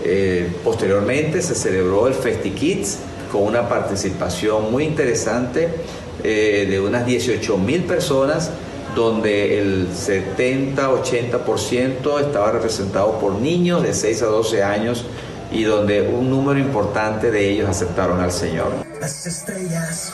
Eh, 0.05 0.51
posteriormente 0.63 1.41
se 1.41 1.55
celebró 1.55 2.07
el 2.07 2.13
FestiKids 2.13 2.99
con 3.31 3.43
una 3.43 3.69
participación 3.69 4.71
muy 4.71 4.83
interesante 4.83 5.69
eh, 6.23 6.67
de 6.69 6.79
unas 6.79 7.05
18 7.05 7.57
mil 7.57 7.83
personas 7.83 8.51
donde 8.95 9.59
el 9.59 9.89
70-80% 9.89 12.19
estaba 12.19 12.51
representado 12.51 13.17
por 13.19 13.35
niños 13.35 13.81
de 13.81 13.93
6 13.93 14.23
a 14.23 14.25
12 14.27 14.63
años 14.63 15.05
y 15.51 15.63
donde 15.63 16.01
un 16.01 16.29
número 16.29 16.59
importante 16.59 17.31
de 17.31 17.49
ellos 17.49 17.69
aceptaron 17.69 18.19
al 18.19 18.31
Señor. 18.31 18.71
Las 18.99 19.25
estrellas. 19.25 20.11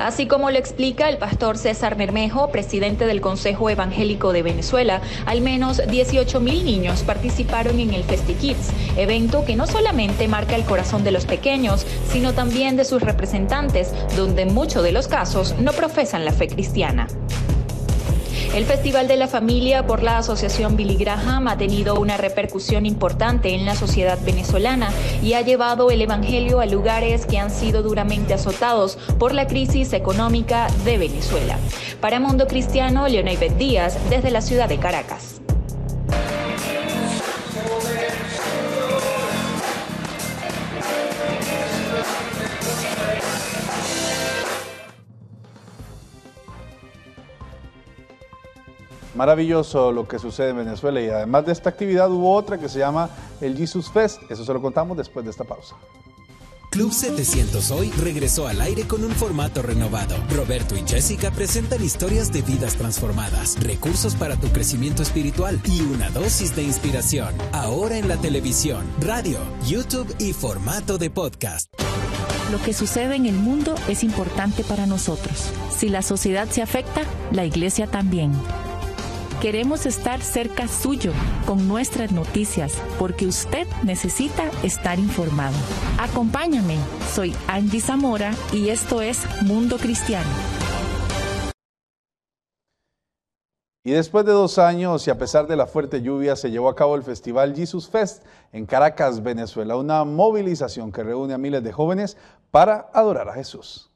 Así 0.00 0.26
como 0.26 0.50
lo 0.50 0.58
explica 0.58 1.10
el 1.10 1.18
pastor 1.18 1.58
César 1.58 1.96
Mermejo, 1.96 2.50
presidente 2.50 3.06
del 3.06 3.20
Consejo 3.20 3.68
Evangélico 3.68 4.32
de 4.32 4.42
Venezuela, 4.42 5.02
al 5.26 5.42
menos 5.42 5.82
18 5.86 6.40
mil 6.40 6.64
niños 6.64 7.02
participaron 7.02 7.78
en 7.80 7.92
el 7.92 8.04
FestiKids, 8.04 8.70
evento 8.96 9.44
que 9.44 9.56
no 9.56 9.66
solamente 9.66 10.26
marca 10.26 10.56
el 10.56 10.64
corazón 10.64 11.04
de 11.04 11.10
los 11.10 11.26
pequeños, 11.26 11.86
sino 12.10 12.32
también 12.32 12.76
de 12.76 12.86
sus 12.86 13.02
representantes, 13.02 13.92
donde 14.16 14.42
en 14.42 14.54
muchos 14.54 14.82
de 14.82 14.92
los 14.92 15.06
casos 15.06 15.54
no 15.58 15.72
profesan 15.72 16.24
la 16.24 16.32
fe 16.32 16.48
cristiana. 16.48 17.06
El 18.54 18.64
Festival 18.64 19.06
de 19.06 19.16
la 19.16 19.28
Familia 19.28 19.86
por 19.86 20.02
la 20.02 20.18
Asociación 20.18 20.76
Billy 20.76 20.96
Graham 20.96 21.46
ha 21.46 21.56
tenido 21.56 21.94
una 22.00 22.16
repercusión 22.16 22.84
importante 22.84 23.54
en 23.54 23.64
la 23.64 23.76
sociedad 23.76 24.18
venezolana 24.24 24.90
y 25.22 25.34
ha 25.34 25.40
llevado 25.40 25.92
el 25.92 26.02
Evangelio 26.02 26.58
a 26.58 26.66
lugares 26.66 27.26
que 27.26 27.38
han 27.38 27.52
sido 27.52 27.84
duramente 27.84 28.34
azotados 28.34 28.98
por 29.20 29.34
la 29.34 29.46
crisis 29.46 29.92
económica 29.92 30.66
de 30.84 30.98
Venezuela. 30.98 31.58
Para 32.00 32.18
Mundo 32.18 32.48
Cristiano, 32.48 33.06
Leonel 33.06 33.56
Díaz, 33.56 33.96
desde 34.10 34.32
la 34.32 34.42
ciudad 34.42 34.68
de 34.68 34.78
Caracas. 34.78 35.39
Maravilloso 49.20 49.92
lo 49.92 50.08
que 50.08 50.18
sucede 50.18 50.48
en 50.48 50.56
Venezuela 50.56 50.98
y 50.98 51.10
además 51.10 51.44
de 51.44 51.52
esta 51.52 51.68
actividad 51.68 52.10
hubo 52.10 52.34
otra 52.34 52.56
que 52.56 52.70
se 52.70 52.78
llama 52.78 53.10
el 53.42 53.54
Jesus 53.54 53.90
Fest. 53.90 54.18
Eso 54.30 54.46
se 54.46 54.54
lo 54.54 54.62
contamos 54.62 54.96
después 54.96 55.26
de 55.26 55.30
esta 55.30 55.44
pausa. 55.44 55.76
Club 56.70 56.90
700 56.90 57.70
hoy 57.70 57.90
regresó 58.00 58.46
al 58.46 58.62
aire 58.62 58.84
con 58.84 59.04
un 59.04 59.10
formato 59.10 59.60
renovado. 59.60 60.16
Roberto 60.34 60.74
y 60.74 60.88
Jessica 60.88 61.30
presentan 61.32 61.84
historias 61.84 62.32
de 62.32 62.40
vidas 62.40 62.76
transformadas, 62.76 63.62
recursos 63.62 64.14
para 64.14 64.36
tu 64.36 64.48
crecimiento 64.48 65.02
espiritual 65.02 65.60
y 65.66 65.82
una 65.82 66.08
dosis 66.08 66.56
de 66.56 66.62
inspiración. 66.62 67.34
Ahora 67.52 67.98
en 67.98 68.08
la 68.08 68.16
televisión, 68.16 68.86
radio, 69.02 69.38
YouTube 69.66 70.14
y 70.18 70.32
formato 70.32 70.96
de 70.96 71.10
podcast. 71.10 71.70
Lo 72.50 72.58
que 72.62 72.72
sucede 72.72 73.16
en 73.16 73.26
el 73.26 73.34
mundo 73.34 73.74
es 73.86 74.02
importante 74.02 74.64
para 74.64 74.86
nosotros. 74.86 75.52
Si 75.76 75.90
la 75.90 76.00
sociedad 76.00 76.48
se 76.48 76.62
afecta, 76.62 77.02
la 77.32 77.44
iglesia 77.44 77.86
también. 77.86 78.32
Queremos 79.40 79.86
estar 79.86 80.20
cerca 80.20 80.68
suyo 80.68 81.12
con 81.46 81.66
nuestras 81.66 82.12
noticias 82.12 82.74
porque 82.98 83.26
usted 83.26 83.66
necesita 83.82 84.50
estar 84.62 84.98
informado. 84.98 85.56
Acompáñame, 85.98 86.76
soy 87.14 87.34
Angie 87.48 87.80
Zamora 87.80 88.34
y 88.52 88.68
esto 88.68 89.00
es 89.00 89.24
Mundo 89.40 89.78
Cristiano. 89.78 90.28
Y 93.82 93.92
después 93.92 94.26
de 94.26 94.32
dos 94.32 94.58
años 94.58 95.06
y 95.06 95.10
a 95.10 95.16
pesar 95.16 95.46
de 95.46 95.56
la 95.56 95.66
fuerte 95.66 96.02
lluvia, 96.02 96.36
se 96.36 96.50
llevó 96.50 96.68
a 96.68 96.76
cabo 96.76 96.94
el 96.94 97.02
Festival 97.02 97.56
Jesus 97.56 97.88
Fest 97.88 98.22
en 98.52 98.66
Caracas, 98.66 99.22
Venezuela, 99.22 99.74
una 99.76 100.04
movilización 100.04 100.92
que 100.92 101.02
reúne 101.02 101.32
a 101.32 101.38
miles 101.38 101.64
de 101.64 101.72
jóvenes 101.72 102.18
para 102.50 102.90
adorar 102.92 103.30
a 103.30 103.32
Jesús. 103.32 103.89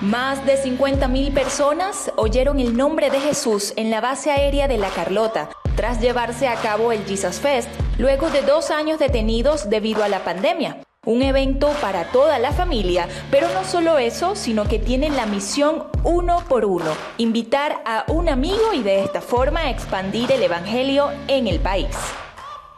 Más 0.00 0.44
de 0.46 0.62
50.000 0.62 1.32
personas 1.32 2.12
oyeron 2.16 2.60
el 2.60 2.76
nombre 2.76 3.10
de 3.10 3.20
Jesús 3.20 3.72
en 3.76 3.90
la 3.90 4.00
base 4.00 4.30
aérea 4.30 4.68
de 4.68 4.78
La 4.78 4.90
Carlota 4.90 5.50
tras 5.76 6.00
llevarse 6.00 6.48
a 6.48 6.56
cabo 6.56 6.92
el 6.92 7.04
Jesus 7.04 7.40
Fest 7.40 7.68
luego 7.98 8.30
de 8.30 8.42
dos 8.42 8.70
años 8.70 8.98
detenidos 8.98 9.70
debido 9.70 10.04
a 10.04 10.08
la 10.08 10.24
pandemia. 10.24 10.78
Un 11.04 11.22
evento 11.22 11.68
para 11.80 12.04
toda 12.12 12.38
la 12.38 12.52
familia, 12.52 13.08
pero 13.30 13.48
no 13.52 13.64
solo 13.64 13.98
eso, 13.98 14.36
sino 14.36 14.68
que 14.68 14.78
tienen 14.78 15.16
la 15.16 15.26
misión 15.26 15.86
uno 16.04 16.44
por 16.48 16.64
uno, 16.64 16.92
invitar 17.18 17.82
a 17.84 18.04
un 18.06 18.28
amigo 18.28 18.72
y 18.72 18.84
de 18.84 19.02
esta 19.02 19.20
forma 19.20 19.68
expandir 19.68 20.30
el 20.30 20.44
Evangelio 20.44 21.10
en 21.26 21.48
el 21.48 21.58
país. 21.58 21.88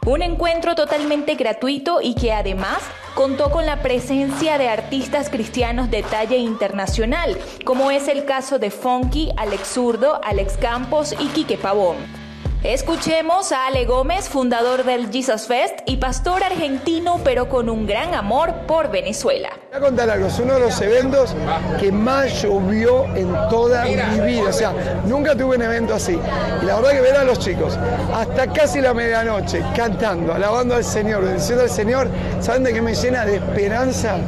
Un 0.05 0.21
encuentro 0.21 0.75
totalmente 0.75 1.33
gratuito 1.33 1.99
y 1.99 2.13
que 2.13 2.31
además 2.31 2.77
contó 3.15 3.49
con 3.49 3.65
la 3.65 3.81
presencia 3.81 4.59
de 4.59 4.69
artistas 4.69 5.31
cristianos 5.31 5.89
de 5.89 6.03
talla 6.03 6.37
internacional, 6.37 7.35
como 7.63 7.89
es 7.89 8.07
el 8.07 8.23
caso 8.23 8.59
de 8.59 8.69
Funky, 8.69 9.31
Alex 9.35 9.67
Zurdo, 9.67 10.21
Alex 10.23 10.57
Campos 10.57 11.15
y 11.19 11.25
Quique 11.29 11.57
Pavón. 11.57 12.24
Escuchemos 12.67 13.51
a 13.51 13.67
Ale 13.67 13.85
Gómez, 13.85 14.27
fundador 14.27 14.85
del 14.85 15.11
Jesus 15.11 15.45
Fest 15.45 15.81
y 15.85 15.97
pastor 15.97 16.43
argentino, 16.43 17.21
pero 17.23 17.47
con 17.47 17.69
un 17.69 17.85
gran 17.85 18.15
amor 18.15 18.55
por 18.65 18.89
Venezuela. 18.89 19.49
Voy 19.69 19.77
a 19.77 19.79
contar 19.81 20.09
algo, 20.09 20.25
es 20.25 20.39
uno 20.39 20.55
de 20.55 20.61
los 20.61 20.81
eventos 20.81 21.35
que 21.79 21.91
más 21.91 22.41
llovió 22.41 23.05
en 23.15 23.31
toda 23.51 23.85
mi 23.85 24.19
vida. 24.19 24.49
O 24.49 24.51
sea, 24.51 24.73
nunca 25.05 25.35
tuve 25.35 25.57
un 25.57 25.61
evento 25.61 25.93
así. 25.93 26.19
Y 26.63 26.65
la 26.65 26.77
verdad 26.77 26.89
que 26.89 27.01
ver 27.01 27.17
a 27.17 27.23
los 27.23 27.37
chicos 27.37 27.77
hasta 28.11 28.51
casi 28.51 28.81
la 28.81 28.95
medianoche 28.95 29.61
cantando, 29.75 30.33
alabando 30.33 30.73
al 30.73 30.83
Señor, 30.83 31.23
bendiciendo 31.23 31.61
al 31.61 31.69
Señor, 31.69 32.09
¿saben 32.39 32.63
de 32.63 32.73
qué 32.73 32.81
me 32.81 32.95
llena 32.95 33.25
de 33.25 33.35
esperanza? 33.35 34.27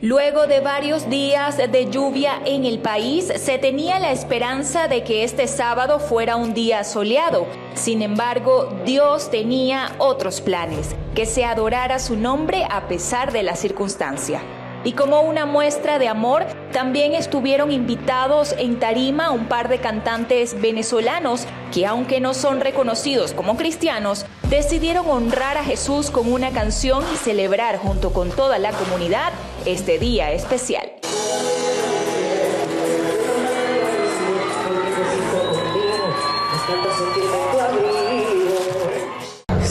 Luego 0.00 0.46
de 0.46 0.60
varios 0.60 1.10
días 1.10 1.56
de 1.56 1.90
lluvia 1.90 2.40
en 2.44 2.64
el 2.64 2.78
país, 2.78 3.32
se 3.34 3.58
tenía 3.58 3.98
la 3.98 4.12
esperanza 4.12 4.86
de 4.86 5.02
que 5.02 5.24
este 5.24 5.48
sábado 5.48 5.98
fuera 5.98 6.36
un 6.36 6.54
día 6.54 6.84
soleado. 6.84 7.48
Sin 7.74 8.02
embargo, 8.02 8.72
Dios 8.84 9.28
tenía 9.28 9.96
otros 9.98 10.40
planes, 10.40 10.94
que 11.16 11.26
se 11.26 11.44
adorara 11.44 11.98
su 11.98 12.14
nombre 12.14 12.64
a 12.70 12.86
pesar 12.86 13.32
de 13.32 13.42
la 13.42 13.56
circunstancia. 13.56 14.40
Y 14.84 14.92
como 14.92 15.22
una 15.22 15.46
muestra 15.46 15.98
de 15.98 16.06
amor, 16.06 16.46
también 16.72 17.14
estuvieron 17.14 17.72
invitados 17.72 18.54
en 18.56 18.78
tarima 18.78 19.32
un 19.32 19.46
par 19.46 19.68
de 19.68 19.78
cantantes 19.78 20.60
venezolanos 20.60 21.44
que 21.72 21.84
aunque 21.86 22.20
no 22.20 22.34
son 22.34 22.60
reconocidos 22.60 23.32
como 23.32 23.56
cristianos, 23.56 24.24
decidieron 24.50 25.08
honrar 25.08 25.58
a 25.58 25.64
Jesús 25.64 26.10
con 26.10 26.32
una 26.32 26.50
canción 26.50 27.04
y 27.12 27.16
celebrar 27.16 27.78
junto 27.78 28.12
con 28.12 28.30
toda 28.30 28.58
la 28.58 28.72
comunidad 28.72 29.32
este 29.64 29.98
día 29.98 30.32
especial. 30.32 30.90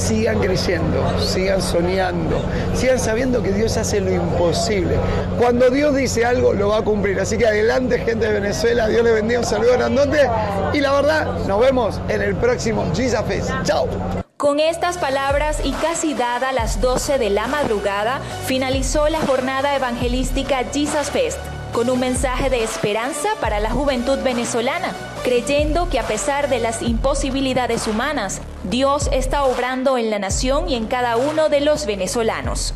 sigan 0.07 0.39
creyendo, 0.39 1.19
sigan 1.19 1.61
soñando, 1.61 2.39
sigan 2.73 2.97
sabiendo 2.97 3.43
que 3.43 3.51
Dios 3.51 3.75
hace 3.75 3.99
lo 3.99 4.11
imposible. 4.11 4.95
Cuando 5.37 5.69
Dios 5.69 5.95
dice 5.95 6.25
algo, 6.25 6.53
lo 6.53 6.69
va 6.69 6.77
a 6.77 6.81
cumplir. 6.81 7.19
Así 7.19 7.37
que 7.37 7.45
adelante, 7.45 7.99
gente 7.99 8.25
de 8.25 8.33
Venezuela. 8.33 8.87
Dios 8.87 9.03
les 9.03 9.13
bendiga. 9.13 9.39
Un 9.39 9.45
saludo 9.45 9.73
grandote. 9.73 10.29
Y 10.73 10.79
la 10.79 10.93
verdad, 10.93 11.39
nos 11.45 11.59
vemos 11.59 11.99
en 12.07 12.21
el 12.21 12.35
próximo 12.35 12.85
Jesus 12.95 13.21
Fest. 13.27 13.51
Chao. 13.63 14.26
Con 14.37 14.59
estas 14.59 14.99
palabras 14.99 15.61
y 15.63 15.71
casi 15.71 16.13
dada 16.13 16.51
las 16.51 16.79
12 16.79 17.17
de 17.17 17.31
la 17.31 17.47
madrugada, 17.47 18.19
finalizó 18.45 19.09
la 19.09 19.19
jornada 19.19 19.75
evangelística 19.75 20.63
Jesus 20.71 21.09
Fest 21.09 21.39
con 21.73 21.89
un 21.89 21.99
mensaje 21.99 22.51
de 22.51 22.63
esperanza 22.63 23.29
para 23.41 23.59
la 23.59 23.71
juventud 23.71 24.19
venezolana, 24.19 24.93
creyendo 25.23 25.89
que 25.89 25.97
a 25.97 26.05
pesar 26.05 26.49
de 26.49 26.59
las 26.59 26.83
imposibilidades 26.83 27.87
humanas, 27.87 28.39
Dios 28.63 29.09
está 29.11 29.43
obrando 29.43 29.97
en 29.97 30.11
la 30.11 30.19
nación 30.19 30.69
y 30.69 30.75
en 30.75 30.85
cada 30.85 31.17
uno 31.17 31.49
de 31.49 31.61
los 31.61 31.87
venezolanos. 31.87 32.75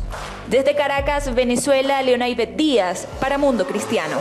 Desde 0.50 0.74
Caracas, 0.74 1.32
Venezuela, 1.32 2.02
Leona 2.02 2.28
Ivette 2.28 2.56
Díaz, 2.56 3.06
para 3.20 3.38
Mundo 3.38 3.68
Cristiano. 3.68 4.18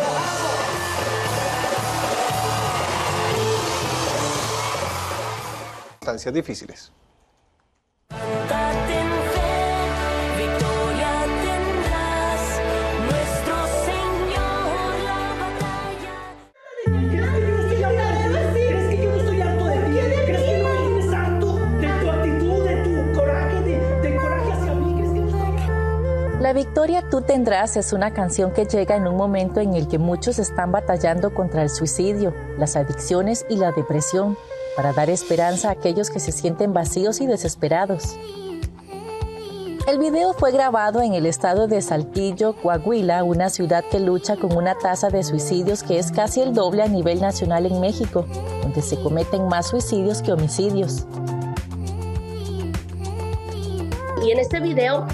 Estancias 6.02 6.34
difíciles. 6.36 6.92
Victoria 26.66 27.10
tú 27.10 27.22
tendrás 27.22 27.76
es 27.76 27.92
una 27.92 28.14
canción 28.14 28.54
que 28.54 28.66
llega 28.66 28.96
en 28.96 29.08
un 29.08 29.18
momento 29.18 29.62
en 29.62 29.74
el 29.74 29.88
que 29.88 29.98
muchos 29.98 30.38
están 30.38 30.72
batallando 30.72 31.34
contra 31.34 31.64
el 31.64 31.72
suicidio, 31.72 32.36
las 32.60 32.76
adicciones 32.76 33.48
y 33.50 33.56
la 33.56 33.72
depresión, 33.72 34.38
para 34.76 34.94
dar 34.94 35.10
esperanza 35.10 35.70
a 35.70 35.72
aquellos 35.72 36.12
que 36.12 36.20
se 36.20 36.32
sienten 36.32 36.72
vacíos 36.72 37.20
y 37.20 37.26
desesperados. 37.26 38.16
El 39.88 39.98
video 39.98 40.34
fue 40.34 40.52
grabado 40.52 41.02
en 41.02 41.16
el 41.16 41.26
estado 41.26 41.66
de 41.66 41.82
Saltillo, 41.82 42.56
Coahuila, 42.62 43.24
una 43.24 43.50
ciudad 43.50 43.84
que 43.90 44.00
lucha 44.00 44.38
con 44.38 44.56
una 44.56 44.76
tasa 44.76 45.10
de 45.10 45.24
suicidios 45.24 45.82
que 45.82 45.98
es 45.98 46.12
casi 46.12 46.42
el 46.42 46.54
doble 46.54 46.84
a 46.84 46.88
nivel 46.88 47.22
nacional 47.22 47.66
en 47.66 47.82
México, 47.82 48.28
donde 48.62 48.84
se 48.84 49.02
cometen 49.02 49.48
más 49.48 49.70
suicidios 49.70 50.22
que 50.22 50.32
homicidios. 50.32 51.08
Y 54.24 54.30
en 54.30 54.38
este 54.38 54.60
video 54.60 55.08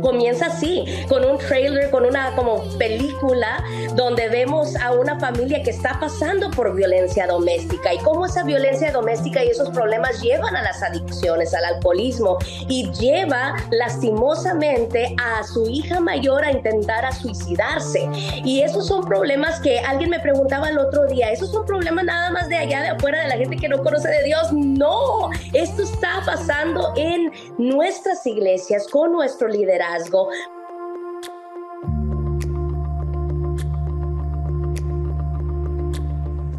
comienza 0.00 0.46
así, 0.46 0.84
con 1.08 1.24
un 1.24 1.38
trailer, 1.38 1.90
con 1.90 2.04
una 2.04 2.34
como 2.34 2.62
película 2.78 3.64
donde 3.94 4.28
vemos 4.28 4.76
a 4.76 4.92
una 4.92 5.18
familia 5.18 5.62
que 5.62 5.70
está 5.70 5.98
pasando 6.00 6.50
por 6.50 6.74
violencia 6.74 7.26
doméstica 7.26 7.94
y 7.94 7.98
cómo 7.98 8.26
esa 8.26 8.44
violencia 8.44 8.92
doméstica 8.92 9.44
y 9.44 9.48
esos 9.48 9.70
problemas 9.70 10.20
llevan 10.22 10.54
a 10.56 10.62
las 10.62 10.82
adicciones, 10.82 11.54
al 11.54 11.64
alcoholismo 11.64 12.38
y 12.68 12.90
lleva 12.92 13.56
lastimosamente 13.70 15.14
a 15.22 15.42
su 15.44 15.66
hija 15.68 16.00
mayor 16.00 16.44
a 16.44 16.52
intentar 16.52 17.04
a 17.04 17.12
suicidarse. 17.12 18.08
Y 18.44 18.60
esos 18.60 18.86
son 18.86 19.04
problemas 19.04 19.60
que 19.60 19.80
alguien 19.80 20.10
me 20.10 20.20
preguntaba 20.20 20.68
el 20.68 20.78
otro 20.78 21.06
día, 21.06 21.30
esos 21.30 21.50
son 21.50 21.66
problemas 21.66 22.04
nada 22.04 22.30
más 22.30 22.48
de 22.48 22.56
allá 22.56 22.82
de 22.82 22.88
afuera 22.88 23.22
de 23.22 23.28
la 23.28 23.36
gente 23.36 23.56
que 23.56 23.68
no 23.68 23.82
conoce 23.82 24.08
de 24.08 24.24
Dios. 24.24 24.52
No, 24.52 25.30
esto 25.52 25.82
está 25.82 26.22
pasando 26.24 26.92
en 26.96 27.32
nuestras 27.58 28.24
iglesias 28.26 28.86
con 28.88 29.12
nuestro 29.12 29.48
liderazgo 29.48 29.87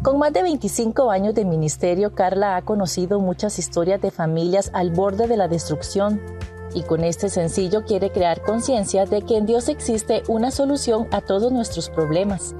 con 0.02 0.18
más 0.18 0.32
de 0.32 0.42
25 0.42 1.10
años 1.10 1.34
de 1.34 1.44
ministerio, 1.44 2.14
Carla 2.14 2.56
ha 2.56 2.62
conocido 2.62 3.20
muchas 3.20 3.58
historias 3.58 4.00
de 4.00 4.10
familias 4.10 4.70
al 4.72 4.90
borde 4.90 5.28
de 5.28 5.36
la 5.36 5.46
destrucción 5.46 6.20
y 6.74 6.82
con 6.82 7.04
este 7.04 7.28
sencillo 7.28 7.84
quiere 7.84 8.10
crear 8.10 8.42
conciencia 8.42 9.06
de 9.06 9.22
que 9.22 9.36
en 9.36 9.46
Dios 9.46 9.68
existe 9.68 10.22
una 10.28 10.50
solución 10.50 11.06
a 11.12 11.20
todos 11.20 11.52
nuestros 11.52 11.90
problemas. 11.90 12.54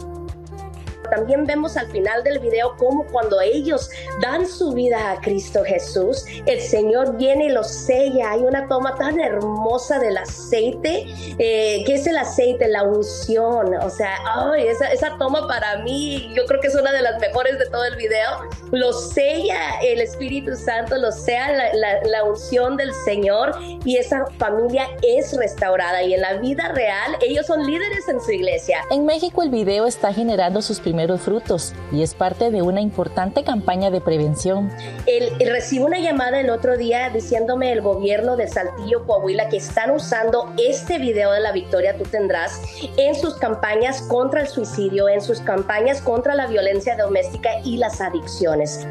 También 1.10 1.44
vemos 1.44 1.76
al 1.76 1.88
final 1.88 2.22
del 2.24 2.38
video 2.38 2.76
cómo 2.76 3.04
cuando 3.06 3.40
ellos 3.40 3.90
dan 4.20 4.46
su 4.46 4.72
vida 4.72 5.12
a 5.12 5.20
Cristo 5.20 5.64
Jesús, 5.64 6.24
el 6.46 6.60
Señor 6.60 7.16
viene 7.16 7.46
y 7.46 7.48
los 7.50 7.68
sella. 7.68 8.32
Hay 8.32 8.40
una 8.40 8.68
toma 8.68 8.94
tan 8.96 9.20
hermosa 9.20 9.98
del 9.98 10.16
aceite, 10.16 11.06
eh, 11.38 11.82
que 11.84 11.94
es 11.94 12.06
el 12.06 12.16
aceite, 12.16 12.68
la 12.68 12.84
unción. 12.84 13.74
O 13.74 13.90
sea, 13.90 14.16
esa, 14.56 15.16
toma 15.18 15.46
para 15.46 15.78
mí, 15.78 16.32
yo 16.34 16.44
creo 16.46 16.60
que 16.60 16.68
es 16.68 16.74
una 16.74 16.92
de 16.92 17.02
las 17.02 17.20
mejores 17.20 17.58
de 17.58 17.66
todo 17.66 17.84
el 17.84 17.96
video. 17.96 18.30
Lo 18.70 18.92
sella 18.92 19.80
el 19.82 20.00
Espíritu 20.00 20.54
Santo, 20.54 20.96
lo 20.96 21.10
sea 21.10 21.72
la, 21.74 22.00
la 22.04 22.24
unción 22.24 22.76
del 22.76 22.92
Señor 23.04 23.52
y 23.84 23.96
esa 23.96 24.26
familia 24.38 24.86
es 25.02 25.36
restaurada. 25.36 26.02
Y 26.02 26.14
en 26.14 26.20
la 26.20 26.34
vida 26.34 26.68
real, 26.72 27.16
ellos 27.20 27.46
son 27.46 27.66
líderes 27.66 28.08
en 28.08 28.20
su 28.20 28.30
iglesia. 28.30 28.82
En 28.90 29.04
México 29.04 29.42
el 29.42 29.50
video 29.50 29.86
está 29.86 30.12
generando 30.12 30.62
sus 30.62 30.78
primeros 30.80 30.99
frutos 31.18 31.72
y 31.92 32.02
es 32.02 32.14
parte 32.14 32.50
de 32.50 32.62
una 32.62 32.80
importante 32.80 33.44
campaña 33.44 33.90
de 33.90 34.00
prevención. 34.00 34.70
El, 35.06 35.30
recibo 35.50 35.86
una 35.86 35.98
llamada 35.98 36.40
el 36.40 36.50
otro 36.50 36.76
día 36.76 37.10
diciéndome 37.10 37.72
el 37.72 37.80
gobierno 37.80 38.36
de 38.36 38.48
Saltillo, 38.48 39.06
Coahuila, 39.06 39.48
que 39.48 39.56
están 39.56 39.90
usando 39.90 40.52
este 40.58 40.98
video 40.98 41.32
de 41.32 41.40
la 41.40 41.52
victoria 41.52 41.96
tú 41.96 42.04
tendrás 42.04 42.60
en 42.96 43.14
sus 43.14 43.34
campañas 43.34 44.02
contra 44.02 44.42
el 44.42 44.48
suicidio, 44.48 45.08
en 45.08 45.20
sus 45.20 45.40
campañas 45.40 46.00
contra 46.00 46.34
la 46.34 46.46
violencia 46.46 46.96
doméstica 46.96 47.50
y 47.64 47.76
las 47.76 48.00
adicciones. 48.00 48.86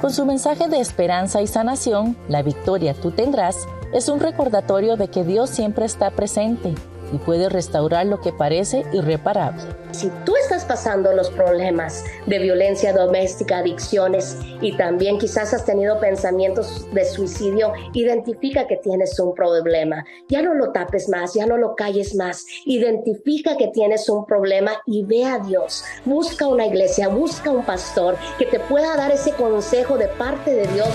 Con 0.00 0.12
su 0.12 0.24
mensaje 0.24 0.68
de 0.68 0.80
esperanza 0.80 1.42
y 1.42 1.46
sanación, 1.46 2.16
la 2.28 2.42
victoria 2.42 2.94
tú 2.94 3.10
tendrás 3.10 3.68
es 3.92 4.08
un 4.08 4.20
recordatorio 4.20 4.96
de 4.96 5.08
que 5.08 5.24
Dios 5.24 5.50
siempre 5.50 5.84
está 5.84 6.10
presente 6.10 6.74
y 7.12 7.18
puede 7.18 7.48
restaurar 7.48 8.06
lo 8.06 8.20
que 8.20 8.32
parece 8.32 8.84
irreparable. 8.92 9.62
Si 9.92 10.10
tú 10.24 10.34
estás 10.36 10.64
pasando 10.64 11.12
los 11.12 11.30
problemas 11.30 12.04
de 12.26 12.38
violencia 12.38 12.92
doméstica, 12.92 13.58
adicciones 13.58 14.36
y 14.60 14.76
también 14.76 15.18
quizás 15.18 15.52
has 15.52 15.64
tenido 15.64 15.98
pensamientos 15.98 16.86
de 16.92 17.04
suicidio, 17.04 17.72
identifica 17.92 18.66
que 18.66 18.76
tienes 18.76 19.18
un 19.18 19.34
problema. 19.34 20.04
Ya 20.28 20.42
no 20.42 20.54
lo 20.54 20.72
tapes 20.72 21.08
más, 21.08 21.34
ya 21.34 21.46
no 21.46 21.56
lo 21.56 21.74
calles 21.74 22.14
más. 22.14 22.46
Identifica 22.64 23.56
que 23.56 23.68
tienes 23.68 24.08
un 24.08 24.26
problema 24.26 24.72
y 24.86 25.04
ve 25.04 25.24
a 25.24 25.38
Dios. 25.38 25.84
Busca 26.04 26.46
una 26.46 26.66
iglesia, 26.66 27.08
busca 27.08 27.50
un 27.50 27.64
pastor 27.64 28.16
que 28.38 28.46
te 28.46 28.60
pueda 28.60 28.96
dar 28.96 29.10
ese 29.10 29.32
consejo 29.32 29.98
de 29.98 30.08
parte 30.08 30.54
de 30.54 30.66
Dios. 30.68 30.88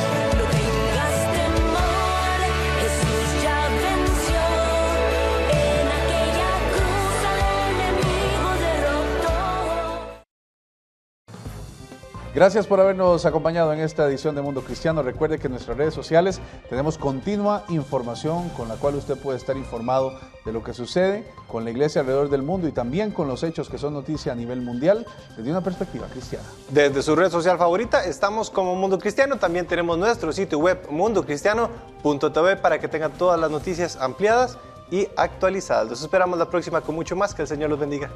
Gracias 12.36 12.68
por 12.68 12.82
habernos 12.82 13.26
acompañado 13.26 13.72
en 13.72 13.80
esta 13.80 14.06
edición 14.06 14.36
de 14.36 14.42
Mundo 14.42 14.62
Cristiano. 14.62 15.02
Recuerde 15.02 15.40
que 15.40 15.48
en 15.48 15.54
nuestras 15.54 15.78
redes 15.78 15.94
sociales 15.94 16.42
tenemos 16.70 16.98
continua 16.98 17.64
información 17.70 18.50
con 18.50 18.68
la 18.68 18.76
cual 18.76 18.96
usted 18.96 19.18
puede 19.18 19.38
estar 19.38 19.56
informado 19.56 20.20
de 20.44 20.52
lo 20.52 20.62
que 20.62 20.74
sucede 20.74 21.26
con 21.48 21.64
la 21.64 21.72
iglesia 21.72 22.02
alrededor 22.02 22.28
del 22.28 22.42
mundo 22.42 22.68
y 22.68 22.74
también 22.74 23.12
con 23.12 23.30
los 23.30 23.42
hechos 23.44 23.70
que 23.70 23.78
son 23.78 23.94
noticia 23.94 24.34
a 24.34 24.36
nivel 24.36 24.60
mundial 24.60 25.08
desde 25.38 25.50
una 25.50 25.62
perspectiva 25.62 26.08
cristiana. 26.08 26.44
Desde 26.72 27.02
su 27.04 27.16
red 27.16 27.32
social 27.32 27.58
favorita 27.58 28.04
estamos 28.04 28.50
como 28.50 28.76
Mundo 28.76 29.00
Cristiano. 29.00 29.38
También 29.38 29.66
tenemos 29.66 29.98
nuestro 29.98 30.34
sitio 30.34 30.60
web 30.60 30.90
mundocristiano.tv 30.90 32.58
para 32.58 32.80
que 32.80 32.90
tengan 32.90 33.14
todas 33.14 33.40
las 33.40 33.50
noticias 33.50 33.96
ampliadas 33.96 34.58
y 34.92 35.08
actualizadas. 35.16 35.88
Los 35.90 36.02
esperamos 36.02 36.38
la 36.38 36.50
próxima 36.50 36.82
con 36.82 36.96
mucho 36.96 37.16
más. 37.16 37.34
Que 37.34 37.44
el 37.44 37.48
Señor 37.48 37.70
los 37.70 37.80
bendiga. 37.80 38.12